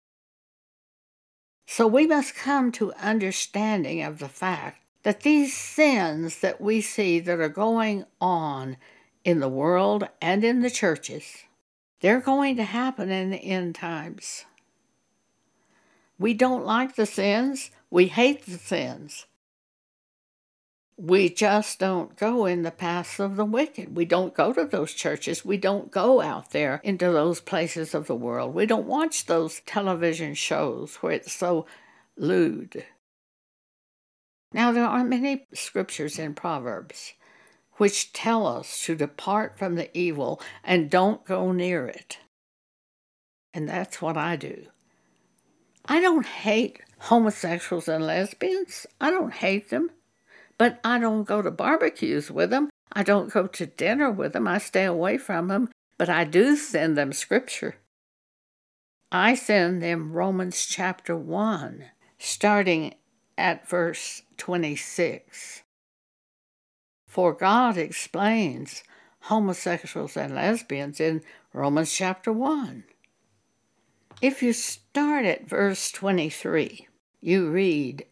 So 1.66 1.86
we 1.86 2.06
must 2.06 2.34
come 2.34 2.70
to 2.72 2.92
understanding 3.00 4.02
of 4.02 4.18
the 4.18 4.28
fact 4.28 4.84
that 5.04 5.22
these 5.22 5.56
sins 5.56 6.40
that 6.40 6.60
we 6.60 6.82
see 6.82 7.18
that 7.18 7.40
are 7.40 7.48
going 7.48 8.04
on 8.20 8.76
in 9.24 9.40
the 9.40 9.48
world 9.48 10.06
and 10.20 10.44
in 10.44 10.60
the 10.60 10.68
churches, 10.68 11.44
they're 12.00 12.20
going 12.20 12.56
to 12.56 12.64
happen 12.64 13.08
in 13.08 13.30
the 13.30 13.38
end 13.38 13.74
times. 13.74 14.44
We 16.18 16.34
don't 16.34 16.66
like 16.66 16.94
the 16.94 17.06
sins, 17.06 17.70
we 17.88 18.08
hate 18.08 18.44
the 18.44 18.58
sins. 18.58 19.24
We 21.02 21.30
just 21.30 21.78
don't 21.78 22.14
go 22.14 22.44
in 22.44 22.60
the 22.60 22.70
paths 22.70 23.18
of 23.18 23.36
the 23.36 23.44
wicked. 23.46 23.96
We 23.96 24.04
don't 24.04 24.34
go 24.34 24.52
to 24.52 24.66
those 24.66 24.92
churches. 24.92 25.46
We 25.46 25.56
don't 25.56 25.90
go 25.90 26.20
out 26.20 26.50
there 26.50 26.78
into 26.84 27.10
those 27.10 27.40
places 27.40 27.94
of 27.94 28.06
the 28.06 28.14
world. 28.14 28.52
We 28.52 28.66
don't 28.66 28.84
watch 28.84 29.24
those 29.24 29.62
television 29.64 30.34
shows 30.34 30.96
where 30.96 31.12
it's 31.12 31.32
so 31.32 31.64
lewd. 32.18 32.84
Now, 34.52 34.72
there 34.72 34.84
are 34.84 35.02
many 35.02 35.46
scriptures 35.54 36.18
in 36.18 36.34
Proverbs 36.34 37.14
which 37.78 38.12
tell 38.12 38.46
us 38.46 38.84
to 38.84 38.94
depart 38.94 39.58
from 39.58 39.76
the 39.76 39.96
evil 39.96 40.38
and 40.62 40.90
don't 40.90 41.24
go 41.24 41.50
near 41.50 41.86
it. 41.86 42.18
And 43.54 43.66
that's 43.66 44.02
what 44.02 44.18
I 44.18 44.36
do. 44.36 44.66
I 45.86 46.02
don't 46.02 46.26
hate 46.26 46.80
homosexuals 46.98 47.88
and 47.88 48.06
lesbians. 48.06 48.86
I 49.00 49.10
don't 49.10 49.32
hate 49.32 49.70
them. 49.70 49.92
But 50.60 50.78
I 50.84 50.98
don't 50.98 51.24
go 51.24 51.40
to 51.40 51.50
barbecues 51.50 52.30
with 52.30 52.50
them. 52.50 52.68
I 52.92 53.02
don't 53.02 53.32
go 53.32 53.46
to 53.46 53.64
dinner 53.64 54.10
with 54.10 54.34
them. 54.34 54.46
I 54.46 54.58
stay 54.58 54.84
away 54.84 55.16
from 55.16 55.48
them. 55.48 55.70
But 55.96 56.10
I 56.10 56.24
do 56.24 56.54
send 56.54 56.98
them 56.98 57.14
scripture. 57.14 57.76
I 59.10 59.36
send 59.36 59.82
them 59.82 60.12
Romans 60.12 60.66
chapter 60.66 61.16
1, 61.16 61.86
starting 62.18 62.92
at 63.38 63.66
verse 63.70 64.20
26. 64.36 65.62
For 67.06 67.32
God 67.32 67.78
explains 67.78 68.84
homosexuals 69.20 70.14
and 70.14 70.34
lesbians 70.34 71.00
in 71.00 71.22
Romans 71.54 71.90
chapter 71.90 72.34
1. 72.34 72.84
If 74.20 74.42
you 74.42 74.52
start 74.52 75.24
at 75.24 75.48
verse 75.48 75.90
23, 75.90 76.86
you 77.22 77.48
read, 77.48 78.04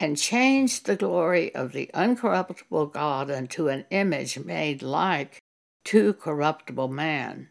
And 0.00 0.16
changed 0.16 0.86
the 0.86 0.96
glory 0.96 1.54
of 1.54 1.72
the 1.72 1.90
uncorruptible 1.92 2.92
God 2.92 3.30
unto 3.30 3.68
an 3.68 3.84
image 3.90 4.38
made 4.38 4.82
like 4.82 5.42
to 5.84 6.12
corruptible 6.12 6.88
man, 6.88 7.48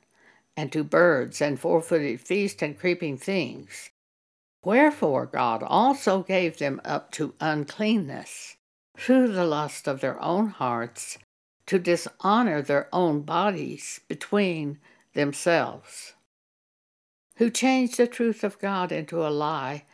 and 0.56 0.72
to 0.72 0.84
birds, 0.84 1.42
and 1.42 1.60
four 1.60 1.82
footed 1.82 2.26
beasts, 2.28 2.62
and 2.62 2.80
creeping 2.80 3.18
things. 3.18 3.90
Wherefore 4.64 5.26
God 5.26 5.62
also 5.64 6.24
gave 6.24 6.58
them 6.58 6.80
up 6.86 7.12
to 7.14 7.36
uncleanness 7.40 8.56
through 8.98 9.34
the 9.34 9.46
lust 9.46 9.88
of 9.88 10.02
their 10.02 10.22
own 10.22 10.48
hearts, 10.48 11.18
to 11.66 11.80
dishonor 11.80 12.62
their 12.62 12.88
own 12.94 13.22
bodies 13.22 14.00
between 14.08 14.80
themselves 15.14 16.14
who 17.38 17.50
changed 17.50 17.98
the 17.98 18.08
truth 18.08 18.44
of 18.44 18.60
God 18.60 18.92
into 18.92 19.26
a 19.26 19.30
lie 19.30 19.86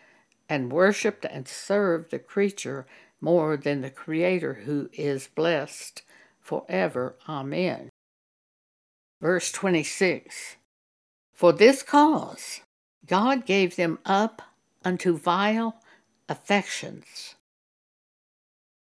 and 0.50 0.72
worshiped 0.72 1.26
and 1.26 1.48
served 1.48 2.12
the 2.12 2.20
creature 2.20 2.86
more 3.22 3.56
than 3.56 3.82
the 3.82 3.90
Creator 3.90 4.54
who 4.66 4.90
is 4.94 5.30
blessed 5.34 6.04
forever. 6.40 7.16
Amen. 7.28 7.90
Verse 9.22 9.52
26 9.52 10.58
For 11.34 11.54
this 11.54 11.82
cause 11.82 12.62
God 13.06 13.46
gave 13.46 13.76
them 13.76 14.00
up 14.06 14.42
unto 14.84 15.18
vile 15.18 15.82
affections. 16.28 17.36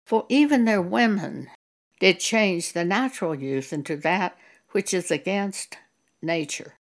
For 0.06 0.26
even 0.30 0.66
their 0.66 0.82
women 0.82 1.50
did 2.00 2.20
change 2.20 2.74
the 2.74 2.84
natural 2.84 3.36
youth 3.36 3.72
into 3.72 3.96
that 3.98 4.36
which 4.72 4.94
is 4.94 5.12
against 5.12 5.78
nature. 6.22 6.74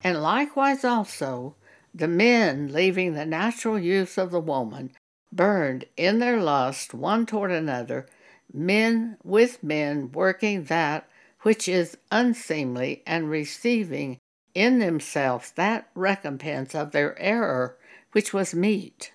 And 0.00 0.22
likewise 0.22 0.84
also, 0.84 1.56
the 1.94 2.08
men, 2.08 2.72
leaving 2.72 3.14
the 3.14 3.24
natural 3.24 3.78
use 3.78 4.18
of 4.18 4.32
the 4.32 4.40
woman, 4.40 4.90
burned 5.32 5.84
in 5.96 6.18
their 6.18 6.40
lust 6.40 6.92
one 6.92 7.24
toward 7.24 7.52
another, 7.52 8.06
men 8.52 9.16
with 9.22 9.62
men 9.62 10.10
working 10.10 10.64
that 10.64 11.08
which 11.42 11.68
is 11.68 11.96
unseemly, 12.10 13.02
and 13.06 13.30
receiving 13.30 14.18
in 14.54 14.78
themselves 14.78 15.52
that 15.52 15.88
recompense 15.94 16.74
of 16.74 16.92
their 16.92 17.18
error 17.20 17.76
which 18.12 18.32
was 18.32 18.54
meet. 18.54 19.12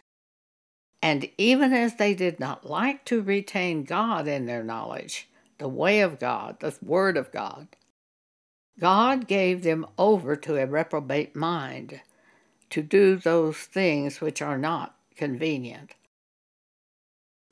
And 1.01 1.29
even 1.37 1.73
as 1.73 1.95
they 1.95 2.13
did 2.13 2.39
not 2.39 2.69
like 2.69 3.03
to 3.05 3.21
retain 3.21 3.83
God 3.83 4.27
in 4.27 4.45
their 4.45 4.63
knowledge, 4.63 5.29
the 5.57 5.69
way 5.69 6.01
of 6.01 6.19
God, 6.19 6.57
the 6.59 6.77
Word 6.81 7.17
of 7.17 7.31
God, 7.31 7.69
God 8.79 9.27
gave 9.27 9.63
them 9.63 9.85
over 9.97 10.35
to 10.35 10.57
a 10.57 10.65
reprobate 10.65 11.35
mind 11.35 12.01
to 12.69 12.81
do 12.81 13.15
those 13.15 13.57
things 13.57 14.21
which 14.21 14.41
are 14.41 14.57
not 14.57 14.95
convenient. 15.15 15.95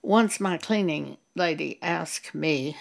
Once 0.01 0.39
my 0.39 0.57
cleaning 0.57 1.17
lady 1.35 1.79
asked 1.81 2.33
me 2.33 2.77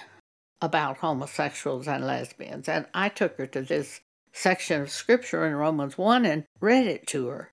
about 0.60 0.98
homosexuals 0.98 1.88
and 1.88 2.06
lesbians, 2.06 2.68
and 2.68 2.86
I 2.94 3.08
took 3.08 3.36
her 3.38 3.46
to 3.46 3.62
this 3.62 4.00
section 4.32 4.82
of 4.82 4.90
scripture 4.90 5.46
in 5.46 5.54
Romans 5.54 5.96
1 5.96 6.24
and 6.26 6.44
read 6.60 6.86
it 6.86 7.06
to 7.08 7.28
her. 7.28 7.50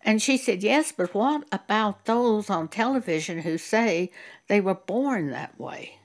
And 0.00 0.22
she 0.22 0.36
said, 0.36 0.62
Yes, 0.62 0.92
but 0.92 1.14
what 1.14 1.44
about 1.50 2.04
those 2.04 2.48
on 2.48 2.68
television 2.68 3.40
who 3.40 3.58
say 3.58 4.10
they 4.48 4.60
were 4.60 4.74
born 4.74 5.30
that 5.30 5.58
way? 5.60 5.98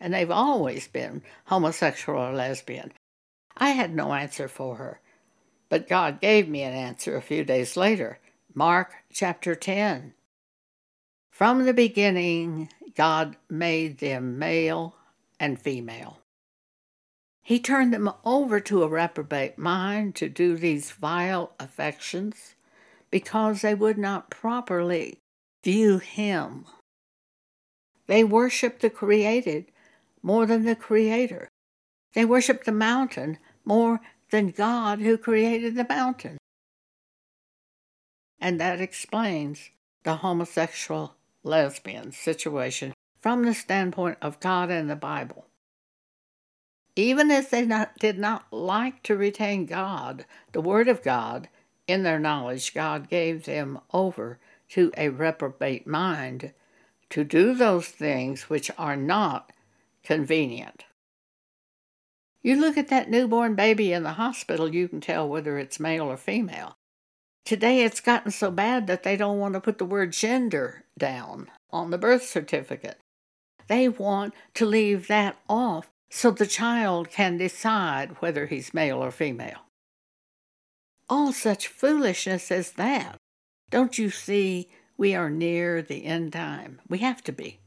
And 0.00 0.12
they've 0.12 0.30
always 0.30 0.88
been 0.88 1.22
homosexual 1.46 2.18
or 2.18 2.32
lesbian. 2.32 2.92
I 3.56 3.70
had 3.70 3.94
no 3.94 4.12
answer 4.12 4.48
for 4.48 4.76
her, 4.76 5.00
but 5.68 5.88
God 5.88 6.20
gave 6.20 6.48
me 6.48 6.62
an 6.62 6.72
answer 6.72 7.16
a 7.16 7.22
few 7.22 7.44
days 7.44 7.76
later. 7.76 8.18
Mark 8.54 8.94
chapter 9.12 9.54
10. 9.54 10.14
From 11.30 11.66
the 11.66 11.74
beginning, 11.74 12.70
God 12.94 13.36
made 13.50 13.98
them 13.98 14.38
male 14.38 14.96
and 15.38 15.60
female. 15.60 16.20
He 17.42 17.60
turned 17.60 17.92
them 17.92 18.10
over 18.24 18.58
to 18.58 18.82
a 18.82 18.88
reprobate 18.88 19.56
mind 19.58 20.16
to 20.16 20.28
do 20.28 20.56
these 20.56 20.90
vile 20.90 21.52
affections 21.60 22.54
because 23.10 23.60
they 23.60 23.74
would 23.74 23.98
not 23.98 24.30
properly 24.30 25.18
view 25.62 25.98
Him. 25.98 26.64
They 28.06 28.24
worshiped 28.24 28.82
the 28.82 28.90
created 28.90 29.66
more 30.22 30.46
than 30.46 30.64
the 30.64 30.74
Creator. 30.74 31.48
They 32.14 32.24
worshiped 32.24 32.64
the 32.64 32.72
mountain 32.72 33.38
more 33.64 34.00
than 34.30 34.50
God 34.50 35.00
who 35.00 35.16
created 35.16 35.74
the 35.74 35.86
mountain. 35.88 36.38
And 38.40 38.60
that 38.60 38.80
explains 38.80 39.70
the 40.04 40.16
homosexual 40.16 41.14
lesbian 41.42 42.12
situation 42.12 42.92
from 43.20 43.44
the 43.44 43.54
standpoint 43.54 44.18
of 44.20 44.40
God 44.40 44.70
and 44.70 44.88
the 44.90 44.96
Bible. 44.96 45.46
Even 46.94 47.30
as 47.30 47.50
they 47.50 47.64
not, 47.64 47.96
did 47.98 48.18
not 48.18 48.46
like 48.50 49.02
to 49.02 49.16
retain 49.16 49.66
God, 49.66 50.24
the 50.52 50.60
Word 50.60 50.88
of 50.88 51.02
God, 51.02 51.48
in 51.86 52.02
their 52.02 52.18
knowledge, 52.18 52.74
God 52.74 53.08
gave 53.08 53.44
them 53.44 53.78
over 53.92 54.38
to 54.70 54.92
a 54.96 55.10
reprobate 55.10 55.86
mind 55.86 56.52
to 57.10 57.22
do 57.22 57.54
those 57.54 57.86
things 57.86 58.44
which 58.44 58.70
are 58.78 58.96
not 58.96 59.52
convenient. 60.02 60.84
You 62.46 62.54
look 62.54 62.78
at 62.78 62.86
that 62.90 63.10
newborn 63.10 63.56
baby 63.56 63.92
in 63.92 64.04
the 64.04 64.12
hospital, 64.12 64.72
you 64.72 64.86
can 64.86 65.00
tell 65.00 65.28
whether 65.28 65.58
it's 65.58 65.80
male 65.80 66.04
or 66.04 66.16
female. 66.16 66.76
Today 67.44 67.82
it's 67.82 67.98
gotten 67.98 68.30
so 68.30 68.52
bad 68.52 68.86
that 68.86 69.02
they 69.02 69.16
don't 69.16 69.40
want 69.40 69.54
to 69.54 69.60
put 69.60 69.78
the 69.78 69.84
word 69.84 70.12
gender 70.12 70.84
down 70.96 71.50
on 71.72 71.90
the 71.90 71.98
birth 71.98 72.22
certificate. 72.22 72.98
They 73.66 73.88
want 73.88 74.32
to 74.54 74.64
leave 74.64 75.08
that 75.08 75.36
off 75.48 75.88
so 76.08 76.30
the 76.30 76.46
child 76.46 77.10
can 77.10 77.36
decide 77.36 78.14
whether 78.20 78.46
he's 78.46 78.72
male 78.72 79.02
or 79.02 79.10
female. 79.10 79.62
All 81.08 81.32
such 81.32 81.66
foolishness 81.66 82.52
as 82.52 82.70
that. 82.74 83.16
Don't 83.70 83.98
you 83.98 84.08
see 84.08 84.68
we 84.96 85.16
are 85.16 85.30
near 85.30 85.82
the 85.82 86.04
end 86.04 86.34
time? 86.34 86.80
We 86.88 86.98
have 86.98 87.24
to 87.24 87.32
be. 87.32 87.58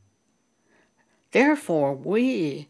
Therefore, 1.31 1.93
we 1.93 2.69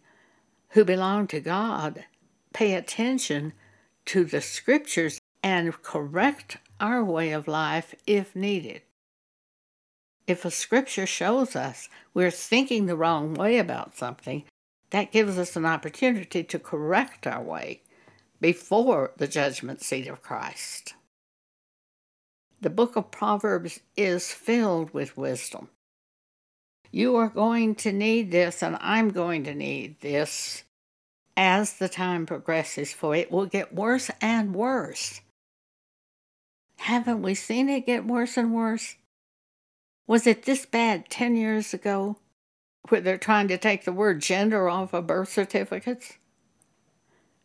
who 0.72 0.86
belong 0.86 1.28
to 1.28 1.40
God 1.40 2.06
pay 2.54 2.74
attention 2.74 3.54
to 4.06 4.26
the 4.26 4.42
scriptures 4.42 5.20
and 5.44 5.82
correct 5.84 6.58
our 6.80 7.04
way 7.04 7.32
of 7.32 7.48
life 7.48 7.96
if 8.08 8.36
needed. 8.36 8.82
if 10.28 10.46
a 10.46 10.52
scripture 10.52 11.08
shows 11.08 11.56
us 11.56 11.90
we're 12.14 12.32
thinking 12.32 12.86
the 12.86 12.96
wrong 12.96 13.34
way 13.34 13.58
about 13.58 13.98
something, 13.98 14.44
that 14.92 15.12
gives 15.12 15.38
us 15.38 15.56
an 15.56 15.66
opportunity 15.66 16.44
to 16.44 16.60
correct 16.60 17.26
our 17.28 17.42
way 17.42 17.82
before 18.40 19.12
the 19.18 19.28
judgment 19.28 19.82
seat 19.82 20.08
of 20.08 20.22
Christ. 20.22 20.94
The 22.62 22.70
book 22.70 22.96
of 22.96 23.12
Proverbs 23.12 23.80
is 23.96 24.32
filled 24.32 24.94
with 24.94 25.18
wisdom. 25.18 25.70
You 26.92 27.16
are 27.18 27.30
going 27.30 27.76
to 27.76 27.92
need 27.92 28.32
this, 28.32 28.64
and 28.64 28.78
I'm 28.82 29.10
going 29.10 29.44
to 29.44 29.54
need 29.54 30.02
this 30.02 30.64
as 31.38 31.74
the 31.74 31.88
time 31.88 32.26
progresses, 32.26 32.92
for 32.92 33.16
it 33.16 33.32
will 33.32 33.46
get 33.46 33.74
worse 33.74 34.10
and 34.20 34.56
worse. 34.56 35.22
Haven't 36.78 37.22
we 37.22 37.36
seen 37.36 37.70
it 37.70 37.86
get 37.86 38.06
worse 38.06 38.38
and 38.38 38.54
worse? 38.54 38.96
Was 40.08 40.26
it 40.26 40.44
this 40.44 40.66
bad 40.66 41.10
10 41.10 41.36
years 41.36 41.74
ago 41.74 42.18
where 42.88 43.02
they're 43.02 43.18
trying 43.18 43.48
to 43.50 43.58
take 43.58 43.86
the 43.86 43.92
word 43.92 44.22
gender 44.22 44.68
off 44.68 44.94
of 44.94 45.06
birth 45.06 45.32
certificates? 45.32 46.14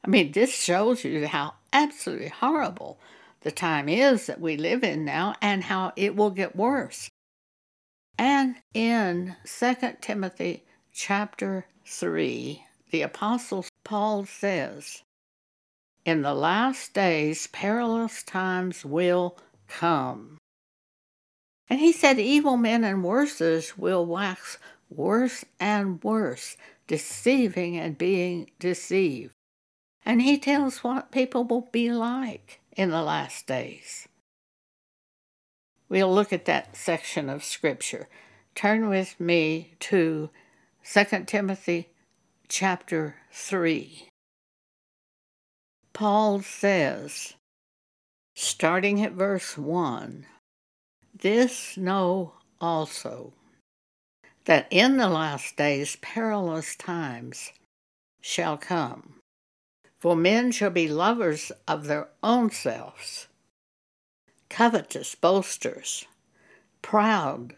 I 0.02 0.08
mean, 0.08 0.32
this 0.32 0.54
shows 0.54 1.04
you 1.04 1.26
how 1.26 1.54
absolutely 1.72 2.28
horrible 2.28 2.98
the 3.42 3.50
time 3.50 3.88
is 3.88 4.26
that 4.26 4.40
we 4.40 4.56
live 4.56 4.82
in 4.82 5.04
now 5.04 5.34
and 5.42 5.64
how 5.64 5.92
it 5.96 6.16
will 6.16 6.30
get 6.30 6.56
worse. 6.56 7.10
And 8.18 8.56
in 8.72 9.36
2 9.44 9.74
Timothy 10.00 10.64
chapter 10.92 11.66
3, 11.84 12.64
the 12.90 13.02
apostle 13.02 13.64
Paul 13.82 14.24
says, 14.24 15.02
In 16.04 16.22
the 16.22 16.34
last 16.34 16.94
days 16.94 17.48
perilous 17.48 18.22
times 18.22 18.84
will 18.84 19.36
come. 19.66 20.38
And 21.68 21.80
he 21.80 21.92
said, 21.92 22.18
Evil 22.18 22.56
men 22.56 22.84
and 22.84 23.02
worsers 23.02 23.76
will 23.76 24.06
wax 24.06 24.58
worse 24.88 25.44
and 25.58 26.02
worse, 26.04 26.56
deceiving 26.86 27.76
and 27.76 27.98
being 27.98 28.50
deceived. 28.58 29.32
And 30.04 30.22
he 30.22 30.38
tells 30.38 30.84
what 30.84 31.10
people 31.10 31.44
will 31.44 31.68
be 31.72 31.90
like 31.90 32.60
in 32.76 32.90
the 32.90 33.02
last 33.02 33.46
days. 33.46 34.06
We'll 35.94 36.12
look 36.12 36.32
at 36.32 36.46
that 36.46 36.76
section 36.76 37.30
of 37.30 37.44
Scripture. 37.44 38.08
Turn 38.56 38.88
with 38.88 39.20
me 39.20 39.74
to 39.78 40.28
2 40.92 41.04
Timothy 41.24 41.90
chapter 42.48 43.14
3. 43.30 44.08
Paul 45.92 46.40
says, 46.40 47.34
starting 48.34 49.02
at 49.02 49.12
verse 49.12 49.56
1, 49.56 50.26
This 51.16 51.76
know 51.76 52.32
also, 52.60 53.32
that 54.46 54.66
in 54.72 54.96
the 54.96 55.08
last 55.08 55.56
days 55.56 55.96
perilous 56.02 56.74
times 56.74 57.52
shall 58.20 58.56
come. 58.56 59.20
For 60.00 60.16
men 60.16 60.50
shall 60.50 60.70
be 60.70 60.88
lovers 60.88 61.52
of 61.68 61.84
their 61.84 62.08
own 62.20 62.50
selves, 62.50 63.28
covetous, 64.54 65.16
boasters, 65.16 66.06
proud, 66.80 67.54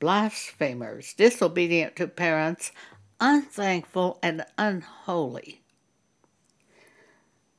blasphemers, 0.00 1.14
disobedient 1.14 1.94
to 1.94 2.08
parents, 2.08 2.72
unthankful, 3.20 4.18
and 4.20 4.44
unholy. 4.58 5.60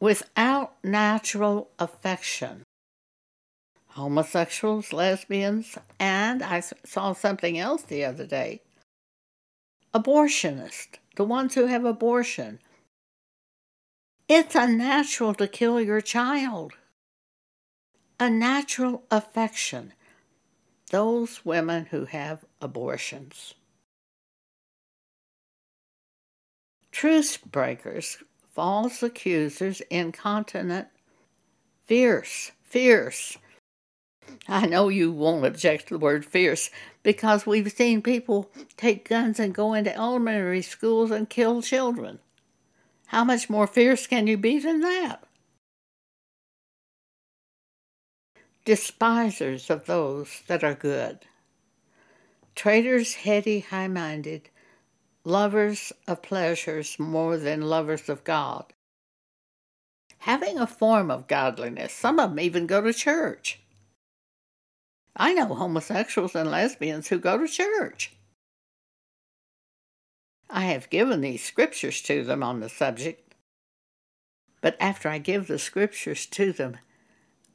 Without 0.02 0.74
natural 0.84 1.70
affection. 1.80 2.64
Homosexuals, 3.92 4.92
lesbians, 4.92 5.78
and 5.98 6.44
I 6.44 6.60
saw 6.60 7.14
something 7.14 7.58
else 7.58 7.84
the 7.84 8.04
other 8.04 8.26
day. 8.26 8.60
Abortionists, 9.94 10.98
the 11.16 11.24
ones 11.24 11.56
who 11.56 11.68
have 11.68 11.86
abortion 11.86 12.60
it's 14.28 14.56
unnatural 14.56 15.34
to 15.36 15.48
kill 15.48 15.82
your 15.82 16.00
child. 16.02 16.74
A 18.22 18.30
natural 18.30 19.02
affection. 19.10 19.94
Those 20.92 21.44
women 21.44 21.88
who 21.88 22.06
have 22.06 22.46
abortions. 22.62 23.56
Truce 26.92 27.38
breakers, 27.38 28.20
false 28.54 29.02
accusers, 29.02 29.82
incontinent, 29.90 30.90
fierce, 31.88 32.52
fierce. 32.62 33.40
I 34.48 34.68
know 34.68 34.90
you 34.90 35.12
won't 35.12 35.48
object 35.48 35.88
to 35.88 35.96
the 35.96 36.00
word 36.00 36.24
fierce 36.24 36.70
because 37.02 37.48
we've 37.48 37.72
seen 37.72 38.04
people 38.04 38.52
take 38.78 39.10
guns 39.10 39.40
and 39.40 39.52
go 39.52 39.74
into 39.74 39.98
elementary 39.98 40.62
schools 40.62 41.10
and 41.10 41.28
kill 41.28 41.64
children. 41.64 42.20
How 43.08 43.24
much 43.24 43.50
more 43.50 43.66
fierce 43.66 44.06
can 44.06 44.28
you 44.28 44.38
be 44.38 44.60
than 44.60 44.82
that? 44.82 45.24
Despisers 48.64 49.72
of 49.72 49.88
those 49.88 50.44
that 50.46 50.64
are 50.64 50.76
good, 50.76 51.26
traitors, 52.54 53.16
heady, 53.16 53.62
high 53.62 53.88
minded, 53.88 54.50
lovers 55.24 55.92
of 56.08 56.22
pleasures 56.22 57.00
more 57.00 57.38
than 57.38 57.62
lovers 57.62 58.08
of 58.08 58.24
God. 58.24 58.66
Having 60.20 60.60
a 60.60 60.68
form 60.68 61.10
of 61.10 61.28
godliness, 61.28 61.92
some 61.92 62.20
of 62.20 62.30
them 62.30 62.40
even 62.40 62.68
go 62.68 62.82
to 62.82 62.94
church. 62.94 63.60
I 65.16 65.34
know 65.34 65.56
homosexuals 65.56 66.36
and 66.36 66.52
lesbians 66.52 67.08
who 67.08 67.18
go 67.18 67.40
to 67.40 67.48
church. 67.48 68.14
I 70.52 70.66
have 70.66 70.92
given 70.92 71.22
these 71.22 71.44
scriptures 71.44 72.00
to 72.04 72.24
them 72.24 72.44
on 72.44 72.60
the 72.60 72.70
subject, 72.70 73.34
but 74.62 74.78
after 74.80 75.10
I 75.10 75.18
give 75.18 75.48
the 75.48 75.58
scriptures 75.58 76.28
to 76.28 76.52
them, 76.52 76.78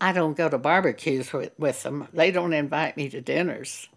I 0.00 0.12
don't 0.12 0.37
go 0.37 0.48
to 0.48 0.59
barbecues 0.59 1.32
with, 1.32 1.82
them. 1.82 2.09
They 2.12 2.30
don't 2.30 2.52
invite 2.52 2.96
me 2.96 3.09
to 3.11 3.20
dinners. 3.20 3.88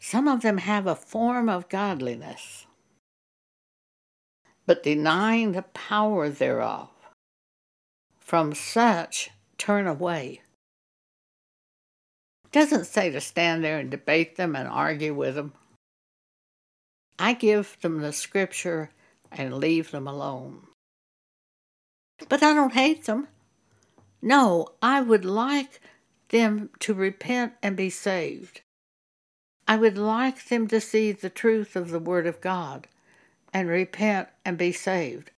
Some 0.00 0.28
of 0.28 0.42
them 0.42 0.58
have 0.58 0.86
a 0.86 0.94
form 0.94 1.48
of 1.48 1.68
godliness, 1.68 2.66
but 4.66 4.82
denying 4.82 5.52
the 5.52 5.62
power 5.62 6.28
thereof. 6.28 6.90
From 8.18 8.54
such 8.54 9.30
turn 9.58 9.86
away. 9.86 10.40
Doesn't 12.52 12.86
say 12.86 13.10
to 13.10 13.20
stand 13.20 13.62
there 13.62 13.78
and 13.78 13.90
debate 13.90 14.36
them 14.36 14.56
and 14.56 14.68
argue 14.68 15.14
with 15.14 15.34
them. 15.34 15.52
I 17.18 17.34
give 17.34 17.76
them 17.80 18.00
the 18.00 18.12
scripture 18.12 18.90
and 19.30 19.54
leave 19.54 19.90
them 19.90 20.06
alone. 20.08 20.66
But 22.28 22.42
I 22.42 22.54
don't 22.54 22.72
hate 22.72 23.04
them. 23.04 23.28
No, 24.24 24.68
I 24.80 25.02
would 25.02 25.26
like 25.26 25.82
them 26.30 26.70
to 26.78 26.94
repent 26.94 27.52
and 27.62 27.76
be 27.76 27.90
saved. 27.90 28.62
I 29.68 29.76
would 29.76 29.98
like 29.98 30.46
them 30.46 30.66
to 30.68 30.80
see 30.80 31.12
the 31.12 31.28
truth 31.28 31.76
of 31.76 31.90
the 31.90 31.98
Word 31.98 32.26
of 32.26 32.40
God 32.40 32.88
and 33.52 33.68
repent 33.68 34.30
and 34.42 34.56
be 34.56 34.72
saved. 34.72 35.30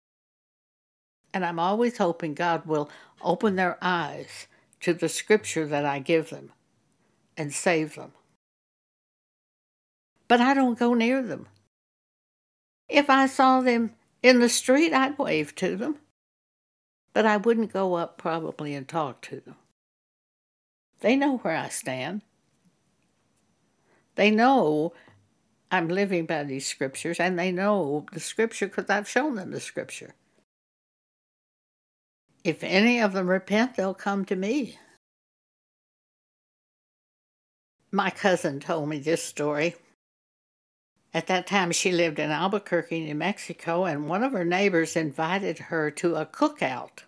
And 1.34 1.44
I'm 1.44 1.58
always 1.58 1.98
hoping 1.98 2.34
God 2.34 2.64
will 2.64 2.88
open 3.20 3.56
their 3.56 3.76
eyes 3.82 4.46
to 4.82 4.94
the 4.94 5.08
scripture 5.08 5.66
that 5.66 5.84
I 5.84 5.98
give 5.98 6.30
them 6.30 6.52
and 7.36 7.52
save 7.52 7.96
them. 7.96 8.12
But 10.28 10.40
I 10.40 10.54
don't 10.54 10.78
go 10.78 10.94
near 10.94 11.22
them. 11.22 11.48
If 12.88 13.10
I 13.10 13.26
saw 13.26 13.60
them 13.60 13.96
in 14.22 14.38
the 14.38 14.48
street, 14.48 14.92
I'd 14.92 15.18
wave 15.18 15.56
to 15.56 15.74
them. 15.74 15.96
But 17.16 17.24
I 17.24 17.38
wouldn't 17.38 17.72
go 17.72 17.94
up 17.94 18.18
probably 18.18 18.74
and 18.74 18.86
talk 18.86 19.22
to 19.22 19.40
them. 19.40 19.56
They 21.00 21.16
know 21.16 21.38
where 21.38 21.56
I 21.56 21.70
stand. 21.70 22.20
They 24.16 24.30
know 24.30 24.92
I'm 25.70 25.88
living 25.88 26.26
by 26.26 26.44
these 26.44 26.66
scriptures, 26.66 27.18
and 27.18 27.38
they 27.38 27.50
know 27.50 28.04
the 28.12 28.20
scripture 28.20 28.66
because 28.66 28.90
I've 28.90 29.08
shown 29.08 29.36
them 29.36 29.50
the 29.50 29.60
scripture. 29.60 30.14
If 32.44 32.62
any 32.62 33.00
of 33.00 33.14
them 33.14 33.30
repent, 33.30 33.76
they'll 33.76 33.94
come 33.94 34.26
to 34.26 34.36
me. 34.36 34.78
My 37.90 38.10
cousin 38.10 38.60
told 38.60 38.90
me 38.90 38.98
this 38.98 39.24
story. 39.24 39.74
At 41.16 41.28
that 41.28 41.46
time, 41.46 41.72
she 41.72 41.92
lived 41.92 42.18
in 42.18 42.30
Albuquerque, 42.30 43.00
New 43.00 43.14
Mexico, 43.14 43.86
and 43.86 44.06
one 44.06 44.22
of 44.22 44.32
her 44.32 44.44
neighbors 44.44 44.96
invited 44.96 45.58
her 45.70 45.90
to 45.92 46.16
a 46.16 46.26
cookout. 46.26 47.04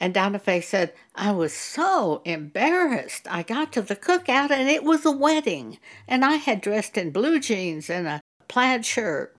And 0.00 0.14
Donna 0.14 0.38
Faye 0.38 0.62
said, 0.62 0.94
I 1.14 1.32
was 1.32 1.52
so 1.52 2.22
embarrassed. 2.24 3.26
I 3.30 3.42
got 3.42 3.70
to 3.74 3.82
the 3.82 3.94
cookout 3.94 4.50
and 4.50 4.66
it 4.70 4.82
was 4.82 5.04
a 5.04 5.10
wedding, 5.10 5.78
and 6.08 6.24
I 6.24 6.36
had 6.36 6.62
dressed 6.62 6.96
in 6.96 7.10
blue 7.10 7.38
jeans 7.38 7.90
and 7.90 8.06
a 8.06 8.22
plaid 8.48 8.86
shirt. 8.86 9.36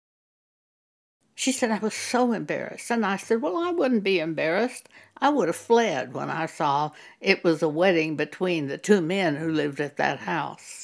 She 1.33 1.51
said, 1.51 1.71
I 1.71 1.79
was 1.79 1.95
so 1.95 2.31
embarrassed. 2.31 2.91
And 2.91 3.03
I 3.03 3.17
said, 3.17 3.41
Well, 3.41 3.57
I 3.57 3.71
wouldn't 3.71 4.03
be 4.03 4.19
embarrassed. 4.19 4.87
I 5.17 5.29
would 5.29 5.47
have 5.47 5.55
fled 5.55 6.13
when 6.13 6.29
I 6.29 6.45
saw 6.45 6.91
it 7.19 7.43
was 7.43 7.63
a 7.63 7.67
wedding 7.67 8.15
between 8.15 8.67
the 8.67 8.77
two 8.77 9.01
men 9.01 9.37
who 9.37 9.51
lived 9.51 9.81
at 9.81 9.97
that 9.97 10.19
house. 10.19 10.82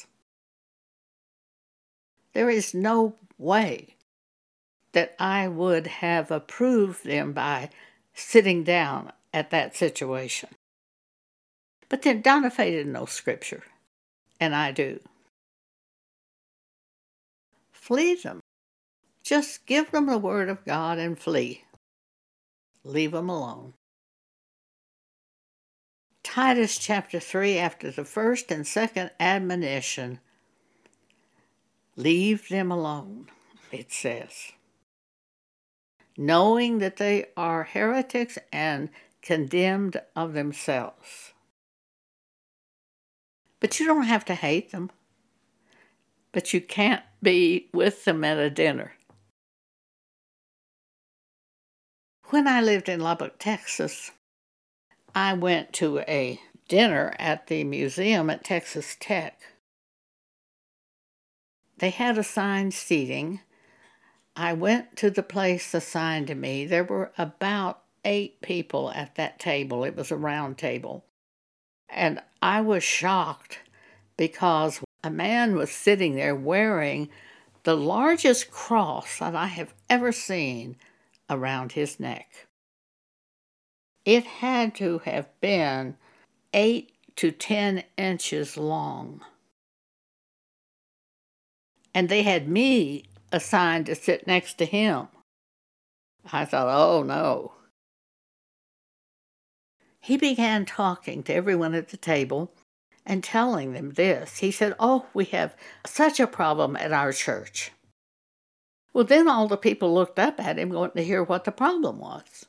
There 2.40 2.48
is 2.48 2.72
no 2.72 3.16
way 3.36 3.96
that 4.92 5.14
I 5.18 5.46
would 5.46 5.86
have 5.86 6.30
approved 6.30 7.04
them 7.04 7.34
by 7.34 7.68
sitting 8.14 8.64
down 8.64 9.12
at 9.30 9.50
that 9.50 9.76
situation. 9.76 10.48
But 11.90 12.00
then 12.00 12.22
Donna 12.22 12.50
didn't 12.56 12.92
know 12.92 13.04
Scripture, 13.04 13.64
and 14.40 14.54
I 14.56 14.72
do. 14.72 15.00
Flee 17.72 18.14
them. 18.14 18.40
Just 19.22 19.66
give 19.66 19.90
them 19.90 20.06
the 20.06 20.16
Word 20.16 20.48
of 20.48 20.64
God 20.64 20.96
and 20.96 21.18
flee. 21.18 21.64
Leave 22.84 23.12
them 23.12 23.28
alone. 23.28 23.74
Titus 26.22 26.78
chapter 26.78 27.20
3, 27.20 27.58
after 27.58 27.90
the 27.90 28.06
first 28.06 28.50
and 28.50 28.66
second 28.66 29.10
admonition, 29.20 30.20
leave 32.02 32.48
them 32.48 32.70
alone, 32.70 33.26
it 33.70 33.92
says 33.92 34.52
knowing 36.20 36.78
that 36.78 36.98
they 36.98 37.24
are 37.34 37.64
heretics 37.64 38.38
and 38.52 38.90
condemned 39.22 40.00
of 40.14 40.34
themselves. 40.34 41.32
But 43.58 43.80
you 43.80 43.86
don't 43.86 44.04
have 44.04 44.26
to 44.26 44.34
hate 44.34 44.70
them. 44.70 44.90
But 46.32 46.52
you 46.52 46.60
can't 46.60 47.02
be 47.22 47.70
with 47.72 48.04
them 48.04 48.22
at 48.22 48.36
a 48.36 48.50
dinner. 48.50 48.92
When 52.26 52.46
I 52.46 52.60
lived 52.60 52.88
in 52.88 53.00
Lubbock, 53.00 53.38
Texas, 53.38 54.12
I 55.14 55.32
went 55.32 55.72
to 55.74 56.00
a 56.00 56.38
dinner 56.68 57.14
at 57.18 57.48
the 57.48 57.64
museum 57.64 58.30
at 58.30 58.44
Texas 58.44 58.96
Tech. 59.00 59.40
They 61.80 61.90
had 61.90 62.18
assigned 62.18 62.74
seating, 62.74 63.40
I 64.36 64.52
went 64.52 64.96
to 64.98 65.10
the 65.10 65.22
place 65.22 65.72
assigned 65.72 66.26
to 66.26 66.34
me. 66.34 66.66
There 66.66 66.84
were 66.84 67.10
about 67.16 67.82
eight 68.04 68.42
people 68.42 68.90
at 68.92 69.14
that 69.14 69.38
table. 69.38 69.84
It 69.84 69.96
was 69.96 70.10
a 70.10 70.16
round 70.16 70.58
table. 70.58 71.06
And 71.88 72.22
I 72.42 72.60
was 72.60 72.84
shocked 72.84 73.60
because 74.18 74.80
a 75.02 75.10
man 75.10 75.56
was 75.56 75.70
sitting 75.70 76.14
there 76.14 76.36
wearing 76.36 77.08
the 77.62 77.76
largest 77.76 78.50
cross 78.50 79.18
that 79.18 79.34
I 79.34 79.46
have 79.46 79.72
ever 79.88 80.12
seen 80.12 80.76
around 81.30 81.72
his 81.72 81.98
neck. 81.98 82.46
It 84.04 84.24
had 84.24 84.74
to 84.76 84.98
have 85.00 85.28
been 85.40 85.96
eight 86.52 86.92
to 87.16 87.30
ten 87.30 87.84
inches 87.96 88.58
long. 88.58 89.22
And 91.94 92.08
they 92.08 92.22
had 92.22 92.48
me 92.48 93.04
assigned 93.32 93.86
to 93.86 93.94
sit 93.94 94.26
next 94.26 94.54
to 94.54 94.64
him. 94.64 95.08
I 96.32 96.44
thought, 96.44 96.68
oh 96.68 97.02
no. 97.02 97.52
He 100.00 100.16
began 100.16 100.64
talking 100.64 101.22
to 101.24 101.34
everyone 101.34 101.74
at 101.74 101.88
the 101.88 101.96
table 101.96 102.52
and 103.04 103.22
telling 103.22 103.72
them 103.72 103.90
this. 103.92 104.38
He 104.38 104.50
said, 104.50 104.74
Oh, 104.78 105.06
we 105.12 105.24
have 105.26 105.56
such 105.86 106.20
a 106.20 106.26
problem 106.26 106.76
at 106.76 106.92
our 106.92 107.12
church. 107.12 107.72
Well, 108.92 109.04
then 109.04 109.28
all 109.28 109.46
the 109.46 109.56
people 109.56 109.94
looked 109.94 110.18
up 110.18 110.40
at 110.40 110.58
him, 110.58 110.70
wanting 110.70 111.02
to 111.02 111.06
hear 111.06 111.22
what 111.22 111.44
the 111.44 111.52
problem 111.52 111.98
was. 111.98 112.46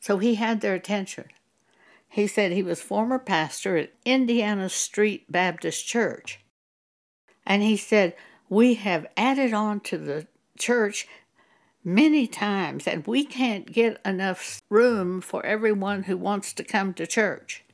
So 0.00 0.18
he 0.18 0.34
had 0.34 0.60
their 0.60 0.74
attention. 0.74 1.26
He 2.08 2.26
said 2.26 2.52
he 2.52 2.62
was 2.62 2.80
former 2.80 3.18
pastor 3.18 3.76
at 3.76 3.92
Indiana 4.04 4.68
Street 4.68 5.30
Baptist 5.30 5.86
Church. 5.86 6.43
And 7.46 7.62
he 7.62 7.76
said, 7.76 8.14
we 8.48 8.74
have 8.74 9.06
added 9.16 9.52
on 9.52 9.80
to 9.80 9.98
the 9.98 10.26
church 10.58 11.08
many 11.82 12.26
times, 12.26 12.86
and 12.86 13.06
we 13.06 13.24
can't 13.24 13.72
get 13.72 14.00
enough 14.04 14.62
room 14.70 15.20
for 15.20 15.44
everyone 15.44 16.04
who 16.04 16.16
wants 16.16 16.52
to 16.54 16.64
come 16.64 16.94
to 16.94 17.06
church. 17.06 17.64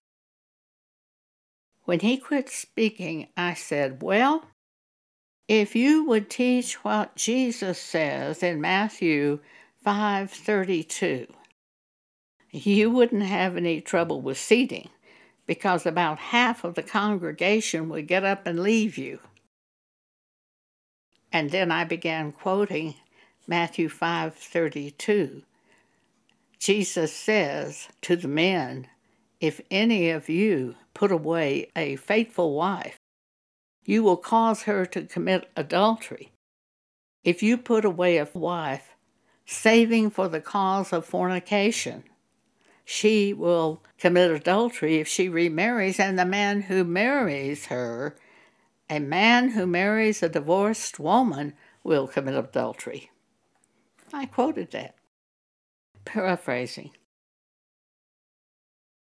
When 1.85 2.01
he 2.01 2.17
quit 2.17 2.49
speaking, 2.49 3.29
I 3.37 3.55
said, 3.55 4.03
Well, 4.03 4.45
if 5.49 5.75
you 5.75 6.05
would 6.05 6.31
teach 6.31 6.85
what 6.85 7.17
Jesus 7.17 7.79
says 7.79 8.43
in 8.43 8.61
Matthew 8.61 9.41
5:32, 9.85 11.27
you 12.53 12.91
wouldn't 12.91 13.23
have 13.23 13.57
any 13.57 13.81
trouble 13.81 14.21
with 14.21 14.39
seating 14.39 14.91
because 15.47 15.87
about 15.87 16.19
half 16.19 16.63
of 16.63 16.75
the 16.75 16.83
congregation 16.83 17.89
would 17.89 18.07
get 18.07 18.25
up 18.25 18.47
and 18.47 18.61
leave 18.61 18.97
you. 18.97 19.21
And 21.33 21.51
then 21.51 21.71
I 21.71 21.85
began 21.85 22.33
quoting 22.33 22.95
Matthew 23.47 23.89
5:32. 23.89 25.43
Jesus 26.59 27.13
says 27.13 27.89
to 28.03 28.17
the 28.17 28.29
men, 28.29 28.89
if 29.41 29.61
any 29.71 30.11
of 30.11 30.29
you 30.29 30.77
put 30.93 31.11
away 31.11 31.71
a 31.75 31.97
faithful 31.97 32.55
wife, 32.55 32.99
you 33.85 34.03
will 34.03 34.19
cause 34.19 34.65
her 34.65 34.85
to 34.87 35.07
commit 35.07 35.51
adultery. 35.57 36.31
If 37.25 37.43
you 37.43 37.57
put 37.57 37.85
away 37.85 38.19
a 38.19 38.29
wife, 38.35 38.95
saving 39.47 40.11
for 40.11 40.29
the 40.29 40.41
cause 40.41 40.93
of 40.93 41.07
fornication, 41.07 42.05
she 42.85 43.33
will 43.33 43.83
commit 43.99 44.31
adultery 44.31 44.99
if 44.99 45.09
she 45.09 45.29
remarries, 45.29 45.99
and 45.99 46.19
the 46.19 46.25
man 46.27 46.63
who 46.63 46.85
marries 46.85 47.67
her 47.67 48.17
a 48.91 48.99
man 48.99 49.51
who 49.51 49.67
marries 49.67 50.21
a 50.21 50.29
divorced 50.29 50.99
woman 50.99 51.55
will 51.85 52.09
commit 52.09 52.35
adultery. 52.35 53.11
I 54.13 54.27
quoted 54.27 54.73
that. 54.73 54.97
Paraphrasing. 56.05 56.91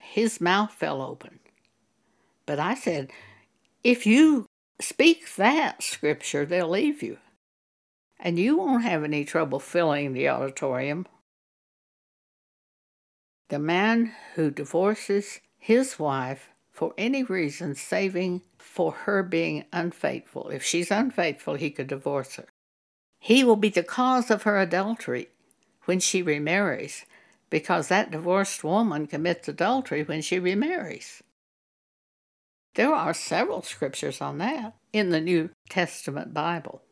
His 0.00 0.40
mouth 0.40 0.72
fell 0.72 1.02
open. 1.02 1.40
But 2.46 2.58
I 2.58 2.74
said, 2.74 3.10
if 3.84 4.06
you 4.06 4.46
speak 4.80 5.34
that 5.34 5.82
scripture, 5.82 6.46
they'll 6.46 6.70
leave 6.70 7.02
you. 7.02 7.18
And 8.18 8.38
you 8.38 8.56
won't 8.56 8.84
have 8.84 9.04
any 9.04 9.26
trouble 9.26 9.60
filling 9.60 10.14
the 10.14 10.28
auditorium. 10.28 11.06
The 13.50 13.58
man 13.58 14.12
who 14.36 14.50
divorces 14.50 15.40
his 15.58 15.98
wife 15.98 16.48
for 16.76 16.92
any 16.98 17.22
reason, 17.22 17.74
saving 17.74 18.42
for 18.58 18.92
her 18.92 19.22
being 19.22 19.64
unfaithful. 19.72 20.50
If 20.50 20.62
she's 20.62 20.90
unfaithful, 20.90 21.54
he 21.54 21.70
could 21.70 21.86
divorce 21.86 22.36
her. 22.36 22.44
He 23.18 23.42
will 23.42 23.56
be 23.56 23.70
the 23.70 23.82
cause 23.82 24.30
of 24.30 24.42
her 24.42 24.60
adultery 24.60 25.30
when 25.86 26.00
she 26.00 26.20
remarries, 26.20 27.06
because 27.48 27.88
that 27.88 28.10
divorced 28.10 28.62
woman 28.62 29.06
commits 29.06 29.48
adultery 29.48 30.02
when 30.02 30.20
she 30.20 30.38
remarries. 30.38 31.22
There 32.74 32.92
are 32.92 33.14
several 33.14 33.62
scriptures 33.62 34.20
on 34.20 34.36
that 34.38 34.74
in 34.92 35.08
the 35.08 35.20
New 35.22 35.48
Testament 35.70 36.34
Bible. 36.34 36.82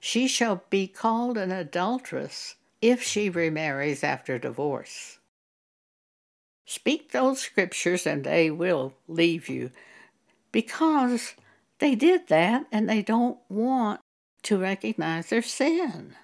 She 0.00 0.26
shall 0.26 0.64
be 0.68 0.88
called 0.88 1.38
an 1.38 1.52
adulteress 1.52 2.56
if 2.80 3.04
she 3.04 3.30
remarries 3.30 4.02
after 4.02 4.36
divorce. 4.36 5.20
Speak 6.72 7.12
those 7.12 7.38
scriptures 7.38 8.06
and 8.06 8.24
they 8.24 8.50
will 8.50 8.94
leave 9.06 9.50
you 9.50 9.72
because 10.52 11.34
they 11.80 11.94
did 11.94 12.28
that 12.28 12.64
and 12.72 12.88
they 12.88 13.02
don't 13.02 13.36
want 13.50 14.00
to 14.44 14.56
recognize 14.56 15.28
their 15.28 15.42
sin. 15.42 16.16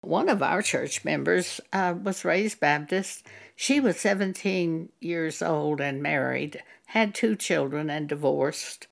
One 0.00 0.30
of 0.30 0.42
our 0.42 0.62
church 0.62 1.04
members 1.04 1.60
uh, 1.74 1.94
was 2.02 2.24
raised 2.24 2.58
Baptist. 2.58 3.26
She 3.54 3.80
was 3.80 4.00
17 4.00 4.92
years 4.98 5.42
old 5.42 5.82
and 5.82 6.02
married, 6.02 6.62
had 6.86 7.14
two 7.14 7.36
children 7.36 7.90
and 7.90 8.08
divorced, 8.08 8.86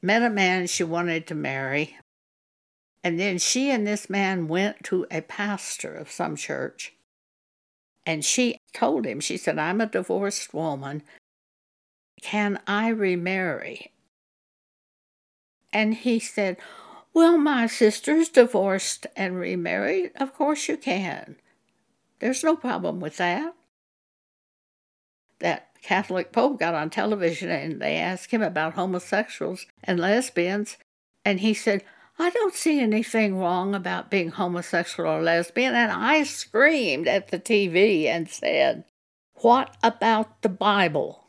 met 0.00 0.22
a 0.22 0.30
man 0.30 0.68
she 0.68 0.84
wanted 0.84 1.26
to 1.26 1.34
marry, 1.34 1.98
and 3.04 3.20
then 3.20 3.36
she 3.36 3.70
and 3.70 3.86
this 3.86 4.08
man 4.08 4.48
went 4.48 4.84
to 4.84 5.06
a 5.10 5.20
pastor 5.20 5.92
of 5.92 6.10
some 6.10 6.34
church. 6.34 6.95
And 8.06 8.24
she 8.24 8.60
told 8.72 9.04
him, 9.04 9.18
she 9.18 9.36
said, 9.36 9.58
I'm 9.58 9.80
a 9.80 9.86
divorced 9.86 10.54
woman. 10.54 11.02
Can 12.22 12.60
I 12.66 12.88
remarry? 12.88 13.92
And 15.72 15.92
he 15.92 16.20
said, 16.20 16.56
Well, 17.12 17.36
my 17.36 17.66
sister's 17.66 18.28
divorced 18.28 19.06
and 19.16 19.36
remarried. 19.36 20.12
Of 20.16 20.34
course 20.34 20.68
you 20.68 20.76
can. 20.76 21.36
There's 22.20 22.44
no 22.44 22.56
problem 22.56 23.00
with 23.00 23.16
that. 23.16 23.54
That 25.40 25.68
Catholic 25.82 26.32
Pope 26.32 26.58
got 26.58 26.74
on 26.74 26.88
television 26.88 27.50
and 27.50 27.82
they 27.82 27.96
asked 27.96 28.30
him 28.30 28.42
about 28.42 28.74
homosexuals 28.74 29.66
and 29.84 30.00
lesbians, 30.00 30.78
and 31.24 31.40
he 31.40 31.52
said, 31.52 31.84
I 32.18 32.30
don't 32.30 32.54
see 32.54 32.80
anything 32.80 33.36
wrong 33.36 33.74
about 33.74 34.10
being 34.10 34.30
homosexual 34.30 35.08
or 35.10 35.22
lesbian. 35.22 35.74
And 35.74 35.92
I 35.92 36.22
screamed 36.22 37.06
at 37.06 37.28
the 37.28 37.38
TV 37.38 38.06
and 38.06 38.28
said, 38.28 38.84
What 39.36 39.76
about 39.82 40.42
the 40.42 40.48
Bible? 40.48 41.24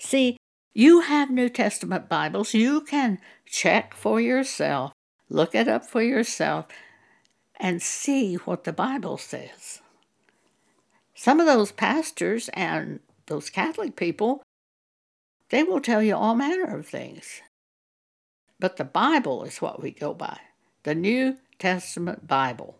See, 0.00 0.36
you 0.74 1.00
have 1.02 1.30
New 1.30 1.48
Testament 1.48 2.08
Bibles. 2.08 2.54
You 2.54 2.80
can 2.80 3.18
check 3.46 3.94
for 3.94 4.20
yourself, 4.20 4.92
look 5.28 5.54
it 5.54 5.68
up 5.68 5.86
for 5.86 6.02
yourself, 6.02 6.66
and 7.58 7.80
see 7.82 8.34
what 8.36 8.64
the 8.64 8.72
Bible 8.72 9.18
says. 9.18 9.80
Some 11.14 11.40
of 11.40 11.46
those 11.46 11.72
pastors 11.72 12.48
and 12.54 13.00
those 13.26 13.50
Catholic 13.50 13.96
people, 13.96 14.42
they 15.50 15.62
will 15.62 15.80
tell 15.80 16.02
you 16.02 16.14
all 16.16 16.34
manner 16.34 16.76
of 16.76 16.86
things. 16.86 17.40
But 18.60 18.76
the 18.76 18.84
Bible 18.84 19.44
is 19.44 19.62
what 19.62 19.82
we 19.82 19.90
go 19.90 20.14
by 20.14 20.38
the 20.82 20.94
New 20.94 21.36
Testament 21.58 22.26
Bible. 22.26 22.78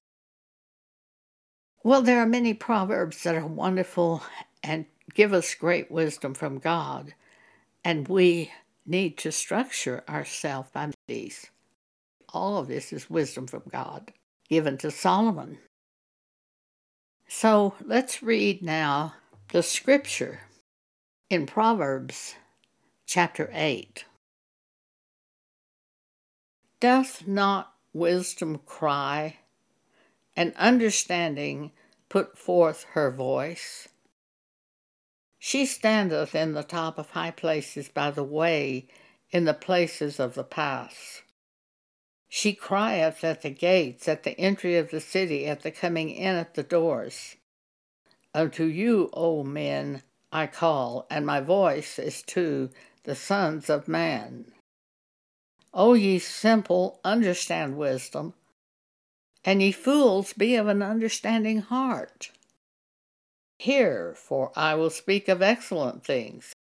Well, 1.85 2.03
there 2.03 2.21
are 2.21 2.27
many 2.27 2.55
proverbs 2.55 3.23
that 3.23 3.35
are 3.35 3.47
wonderful 3.47 4.23
and 4.63 4.87
give 5.15 5.33
us 5.33 5.55
great 5.55 5.91
wisdom 5.91 6.35
from 6.35 6.59
God, 6.59 7.15
and 7.85 8.09
we 8.09 8.51
need 8.85 9.19
to 9.19 9.33
structure 9.33 10.03
ourselves 10.09 10.71
by 10.73 10.91
these. 11.07 11.47
All 12.31 12.59
of 12.59 12.69
this 12.69 12.93
is 12.93 13.09
wisdom 13.09 13.47
from 13.47 13.63
God 13.71 14.13
given 14.49 14.79
to 14.79 14.91
Solomon. 14.91 15.59
So 17.29 17.75
let's 17.85 18.23
read 18.23 18.63
now 18.63 19.15
the 19.53 19.63
scripture 19.63 20.41
in 21.31 21.47
Proverbs 21.47 22.35
chapter 23.07 23.51
8. 23.53 24.05
Doth 26.81 27.27
not 27.27 27.75
wisdom 27.93 28.61
cry, 28.65 29.39
and 30.37 30.55
understanding 30.57 31.73
put 32.09 32.39
forth 32.39 32.85
her 32.93 33.11
voice? 33.11 33.89
She 35.41 35.67
standeth 35.67 36.35
in 36.35 36.53
the 36.53 36.63
top 36.63 36.99
of 36.99 37.11
high 37.11 37.33
places 37.33 37.89
by 37.89 38.13
the 38.13 38.25
way, 38.25 38.87
in 39.31 39.45
the 39.45 39.55
places 39.55 40.21
of 40.21 40.35
the 40.35 40.45
paths. 40.45 41.23
She 42.29 42.53
crieth 42.53 43.25
at 43.25 43.43
the 43.43 43.51
gates, 43.51 44.07
at 44.07 44.23
the 44.23 44.39
entry 44.39 44.77
of 44.77 44.91
the 44.91 45.01
city, 45.01 45.47
at 45.47 45.63
the 45.63 45.71
coming 45.71 46.11
in 46.11 46.37
at 46.37 46.55
the 46.55 46.63
doors. 46.63 47.37
Unto 48.35 48.65
you, 48.65 49.11
O 49.15 49.43
men, 49.43 50.03
I 50.31 50.47
call, 50.47 51.07
and 51.11 51.27
my 51.27 51.41
voice 51.41 51.99
is 51.99 52.23
to 52.23 52.71
the 53.05 53.15
sons 53.15 53.71
of 53.71 53.89
man. 53.89 54.53
O 55.75 55.95
ye 55.95 56.19
simple, 56.19 57.01
understand 57.05 57.77
wisdom, 57.77 58.35
and 59.45 59.63
ye 59.63 59.73
fools, 59.73 60.33
be 60.33 60.57
of 60.57 60.67
an 60.67 60.83
understanding 60.83 61.61
heart. 61.61 62.31
Hear, 63.59 64.15
for 64.15 64.53
I 64.57 64.75
will 64.75 64.91
speak 64.91 65.29
of 65.29 65.43
excellent 65.43 66.05
things, 66.05 66.55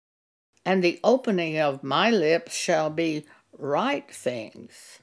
and 0.64 0.82
the 0.82 1.00
opening 1.02 1.58
of 1.58 1.82
my 1.82 2.10
lips 2.10 2.54
shall 2.54 2.90
be 2.90 3.24
right 3.56 4.10
things. 4.10 4.98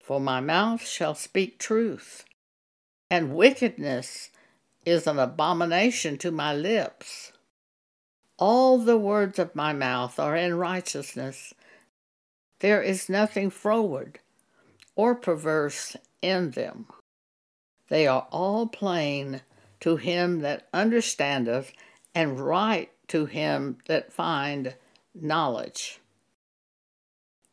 For 0.00 0.20
my 0.20 0.40
mouth 0.40 0.86
shall 0.86 1.14
speak 1.14 1.58
truth, 1.58 2.24
and 3.10 3.34
wickedness 3.34 4.30
is 4.84 5.06
an 5.06 5.18
abomination 5.18 6.18
to 6.18 6.30
my 6.30 6.54
lips. 6.54 7.32
All 8.38 8.78
the 8.78 8.98
words 8.98 9.38
of 9.38 9.54
my 9.54 9.72
mouth 9.72 10.18
are 10.18 10.34
in 10.34 10.56
righteousness 10.56 11.54
there 12.62 12.80
is 12.80 13.08
nothing 13.08 13.50
froward 13.50 14.20
or 14.94 15.16
perverse 15.16 15.96
in 16.22 16.52
them. 16.52 16.86
They 17.88 18.06
are 18.06 18.28
all 18.30 18.68
plain 18.68 19.42
to 19.80 19.96
him 19.96 20.40
that 20.40 20.68
understandeth, 20.72 21.72
and 22.14 22.38
right 22.38 22.88
to 23.08 23.26
him 23.26 23.78
that 23.86 24.12
find 24.12 24.76
knowledge. 25.12 26.00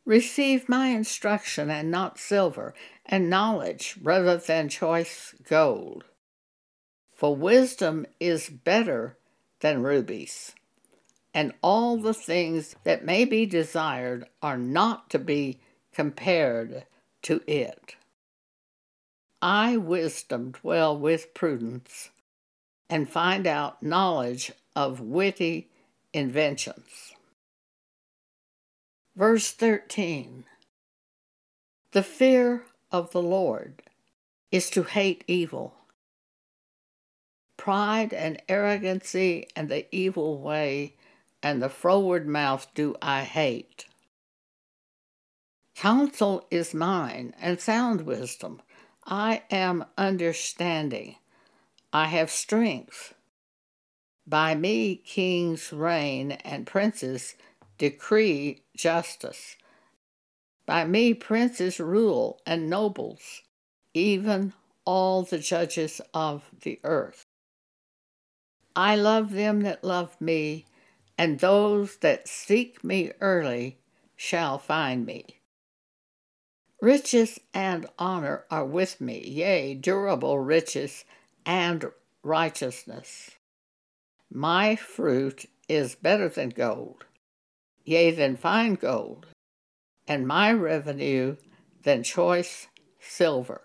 Receive 0.06 0.69
my 0.69 0.89
instruction 0.89 1.72
and 1.72 1.89
not 1.89 2.19
silver, 2.19 2.76
and 3.04 3.32
knowledge 3.32 3.98
rather 4.04 4.38
than 4.38 4.69
choice 4.69 5.34
gold. 5.43 6.06
For 7.15 7.36
wisdom 7.36 8.06
is 8.19 8.48
better 8.48 9.17
than 9.62 9.82
rubies, 9.82 10.54
and 11.34 11.54
all 11.62 11.98
the 11.98 12.13
things 12.13 12.76
that 12.84 13.06
may 13.06 13.26
be 13.26 13.46
desired 13.46 14.26
are 14.42 14.58
not 14.58 15.10
to 15.12 15.20
be 15.20 15.60
compared 15.94 16.86
to 17.24 17.42
it. 17.48 17.96
I, 19.42 19.78
wisdom, 19.78 20.52
dwell 20.52 20.98
with 20.98 21.34
prudence, 21.34 22.10
and 22.89 23.10
find 23.10 23.48
out 23.48 23.82
knowledge 23.82 24.52
of 24.76 25.00
witty 25.00 25.70
inventions. 26.13 27.13
Verse 29.15 29.52
13 29.52 30.46
The 31.92 32.04
fear 32.04 32.63
of 32.92 33.12
the 33.12 33.22
Lord 33.22 33.82
is 34.52 34.70
to 34.72 34.84
hate 34.84 35.24
evil. 35.28 35.76
Pride 37.58 38.13
and 38.13 38.42
arrogancy 38.48 39.48
and 39.56 39.70
the 39.70 39.86
evil 39.94 40.39
way 40.39 40.96
and 41.41 41.62
the 41.62 41.69
froward 41.69 42.28
mouth 42.28 42.67
do 42.73 42.95
I 43.02 43.23
hate. 43.23 43.86
Counsel 45.75 46.45
is 46.52 46.73
mine, 46.73 47.34
and 47.39 47.60
sound 47.60 48.02
wisdom. 48.02 48.62
I 49.06 49.43
am 49.49 49.86
understanding. 49.97 51.15
I 51.93 52.08
have 52.08 52.30
strength. 52.30 53.13
By 54.28 54.56
me 54.56 54.97
kings 54.97 55.71
reign, 55.71 56.34
and 56.34 56.67
princes 56.67 57.36
decree 57.78 58.63
justice. 58.75 59.56
By 60.65 60.86
me 60.86 61.13
princes 61.13 61.80
rule, 61.80 62.41
and 62.45 62.69
nobles, 62.69 63.41
even 63.93 64.54
all 64.86 65.23
the 65.23 65.39
judges 65.39 66.02
of 66.13 66.43
the 66.62 66.80
earth. 66.84 67.25
I 68.75 68.95
love 68.95 69.32
them 69.32 69.62
that 69.62 69.84
love 69.84 70.19
me 70.19 70.65
and 71.19 71.39
those 71.39 71.97
that 71.97 72.29
seek 72.29 72.82
me 72.82 73.12
early 73.19 73.77
shall 74.15 74.58
find 74.58 75.05
me. 75.05 75.25
Riches 76.82 77.41
and 77.53 77.86
honor 77.99 78.45
are 78.49 78.63
with 78.63 79.01
me, 79.01 79.21
yea, 79.27 79.73
durable 79.73 80.39
riches 80.39 81.03
and 81.45 81.91
righteousness. 82.23 83.32
My 84.32 84.77
fruit 84.77 85.45
is 85.67 85.93
better 85.93 86.29
than 86.29 86.49
gold, 86.51 87.03
yea, 87.84 88.12
than 88.12 88.38
fine 88.38 88.75
gold, 88.75 89.25
and 90.08 90.25
my 90.25 90.53
revenue 90.53 91.36
than 91.84 92.01
choice 92.01 92.67
silver. 93.01 93.63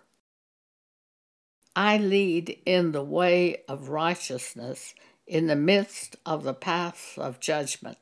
I 1.76 1.98
lead 1.98 2.58
in 2.66 2.90
the 2.90 3.04
way 3.04 3.62
of 3.68 3.90
righteousness 3.90 4.92
in 5.26 5.46
the 5.46 5.56
midst 5.56 6.16
of 6.26 6.42
the 6.42 6.54
paths 6.54 7.16
of 7.16 7.40
judgment, 7.40 7.98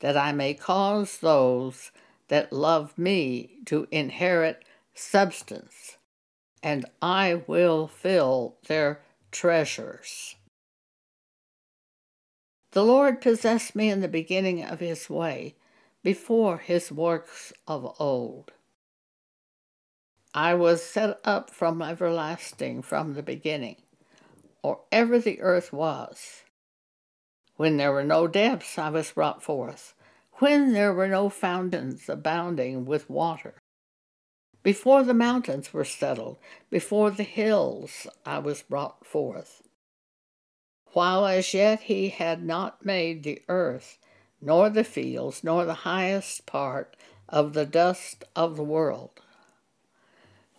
that 0.00 0.16
I 0.16 0.32
may 0.32 0.54
cause 0.54 1.18
those 1.18 1.90
that 2.28 2.52
love 2.52 2.96
me 2.96 3.58
to 3.66 3.86
inherit 3.90 4.64
substance, 4.94 5.96
and 6.62 6.86
I 7.00 7.42
will 7.46 7.86
fill 7.86 8.56
their 8.66 9.02
treasures. 9.30 10.36
The 12.72 12.84
Lord 12.84 13.20
possessed 13.20 13.76
me 13.76 13.90
in 13.90 14.00
the 14.00 14.08
beginning 14.08 14.64
of 14.64 14.80
his 14.80 15.10
way, 15.10 15.56
before 16.02 16.58
his 16.58 16.90
works 16.90 17.52
of 17.68 17.94
old. 18.00 18.50
I 20.34 20.54
was 20.54 20.82
set 20.82 21.20
up 21.24 21.50
from 21.50 21.82
everlasting, 21.82 22.82
from 22.82 23.14
the 23.14 23.22
beginning 23.22 23.76
or 24.62 24.80
ever 24.90 25.18
the 25.18 25.40
earth 25.40 25.72
was. 25.72 26.42
When 27.56 27.76
there 27.76 27.92
were 27.92 28.04
no 28.04 28.26
depths, 28.26 28.78
I 28.78 28.88
was 28.90 29.12
brought 29.12 29.42
forth. 29.42 29.94
When 30.34 30.72
there 30.72 30.92
were 30.92 31.08
no 31.08 31.28
fountains 31.28 32.08
abounding 32.08 32.84
with 32.84 33.10
water. 33.10 33.54
Before 34.62 35.02
the 35.02 35.14
mountains 35.14 35.72
were 35.72 35.84
settled, 35.84 36.38
before 36.70 37.10
the 37.10 37.24
hills, 37.24 38.06
I 38.24 38.38
was 38.38 38.62
brought 38.62 39.04
forth. 39.04 39.62
While 40.92 41.26
as 41.26 41.54
yet 41.54 41.82
he 41.82 42.10
had 42.10 42.44
not 42.44 42.84
made 42.84 43.22
the 43.22 43.42
earth, 43.48 43.98
nor 44.40 44.70
the 44.70 44.84
fields, 44.84 45.42
nor 45.42 45.64
the 45.64 45.82
highest 45.82 46.46
part 46.46 46.96
of 47.28 47.54
the 47.54 47.64
dust 47.64 48.24
of 48.36 48.56
the 48.56 48.64
world. 48.64 49.21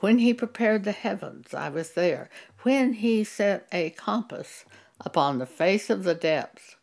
When 0.03 0.19
he 0.19 0.33
prepared 0.33 0.83
the 0.83 0.91
heavens, 0.91 1.53
I 1.53 1.69
was 1.69 1.91
there. 1.91 2.29
When 2.63 2.91
he 2.91 3.23
set 3.23 3.69
a 3.71 3.91
compass 3.91 4.65
upon 4.99 5.37
the 5.37 5.45
face 5.45 5.89
of 5.89 6.03
the 6.03 6.13
depths, 6.13 6.75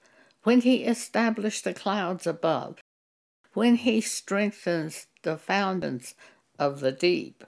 when 0.44 0.62
he 0.62 0.84
established 0.84 1.64
the 1.64 1.74
clouds 1.74 2.26
above, 2.26 2.78
when 3.52 3.74
he 3.74 4.00
strengthens 4.00 5.06
the 5.20 5.36
fountains 5.36 6.14
of 6.58 6.80
the 6.80 6.92
deep, 6.92 7.44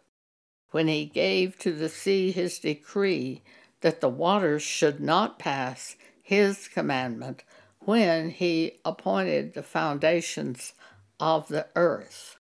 when 0.72 0.88
he 0.88 1.06
gave 1.06 1.58
to 1.60 1.72
the 1.72 1.88
sea 1.88 2.32
his 2.32 2.58
decree 2.58 3.40
that 3.80 4.02
the 4.02 4.10
waters 4.10 4.60
should 4.60 5.00
not 5.00 5.38
pass 5.38 5.96
his 6.22 6.68
commandment, 6.68 7.44
when 7.78 8.28
he 8.28 8.78
appointed 8.84 9.54
the 9.54 9.62
foundations 9.62 10.74
of 11.18 11.48
the 11.48 11.68
earth. 11.74 12.36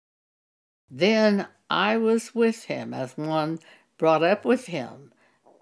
Then 0.90 1.48
I 1.72 1.96
was 1.96 2.34
with 2.34 2.64
him 2.64 2.92
as 2.92 3.16
one 3.16 3.58
brought 3.96 4.22
up 4.22 4.44
with 4.44 4.66
him, 4.66 5.10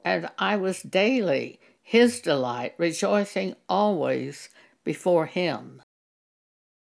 and 0.04 0.28
I 0.40 0.56
was 0.56 0.82
daily 0.82 1.60
his 1.80 2.20
delight, 2.20 2.74
rejoicing 2.78 3.54
always 3.68 4.48
before 4.82 5.26
him, 5.26 5.80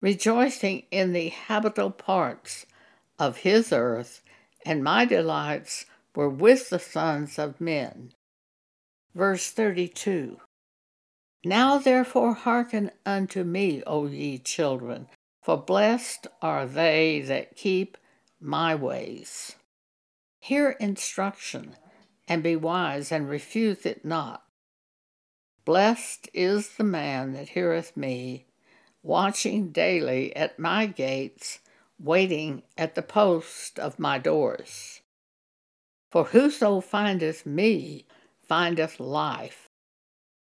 rejoicing 0.02 0.84
in 0.92 1.12
the 1.12 1.28
habitable 1.28 1.92
parts 1.92 2.66
of 3.20 3.40
his 3.40 3.74
earth, 3.74 4.22
and 4.66 4.82
my 4.82 5.04
delights 5.04 5.86
were 6.16 6.30
with 6.30 6.70
the 6.70 6.80
sons 6.80 7.38
of 7.38 7.60
men. 7.60 8.14
Verse 9.14 9.52
32 9.52 10.40
Now 11.44 11.78
therefore 11.78 12.34
hearken 12.34 12.92
unto 13.06 13.44
me, 13.44 13.84
O 13.86 14.08
ye 14.08 14.38
children, 14.38 15.10
for 15.44 15.58
blessed 15.58 16.28
are 16.42 16.66
they 16.66 17.20
that 17.20 17.58
keep 17.58 17.98
my 18.40 18.76
ways. 18.76 19.56
Hear 20.40 20.72
instruction, 20.80 21.76
and 22.28 22.44
be 22.44 22.56
wise, 22.56 23.12
and 23.12 23.30
refuse 23.30 23.86
it 23.86 24.06
not. 24.06 24.44
Blessed 25.66 26.30
is 26.34 26.78
the 26.78 26.84
man 26.84 27.34
that 27.34 27.50
heareth 27.50 27.98
me, 27.98 28.46
watching 29.04 29.72
daily 29.72 30.36
at 30.36 30.60
my 30.60 30.86
gates, 30.86 31.60
waiting 32.00 32.64
at 32.78 32.96
the 32.96 33.02
post 33.02 33.80
of 33.80 34.00
my 34.00 34.18
doors. 34.18 35.02
For 36.10 36.26
whoso 36.26 36.80
findeth 36.80 37.46
me 37.46 38.06
findeth 38.48 39.00
life, 39.00 39.70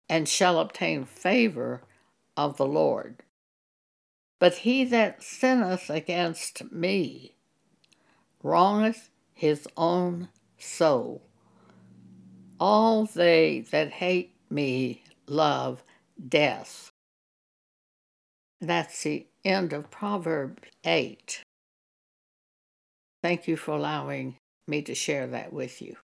and 0.07 0.29
shall 0.29 0.59
obtain 0.59 1.03
favor 1.03 1.81
of 2.37 2.57
the 2.57 2.65
Lord. 2.65 3.23
But 4.39 4.57
he 4.59 4.83
that 4.85 5.23
sinneth 5.23 5.89
against 5.89 6.71
me 6.71 7.36
wrongeth 8.47 9.09
his 9.33 9.67
own 9.75 10.29
soul. 10.57 11.21
All 12.59 13.05
they 13.05 13.59
that 13.71 13.91
hate 13.91 14.35
me 14.49 15.03
love 15.27 15.83
death. 16.29 16.91
That's 18.61 19.03
the 19.03 19.27
end 19.43 19.73
of 19.73 19.91
Proverb 19.91 20.59
8. 20.85 21.43
Thank 23.21 23.47
you 23.47 23.57
for 23.57 23.71
allowing 23.71 24.37
me 24.67 24.81
to 24.83 24.95
share 24.95 25.27
that 25.27 25.51
with 25.51 25.81
you. 25.81 25.97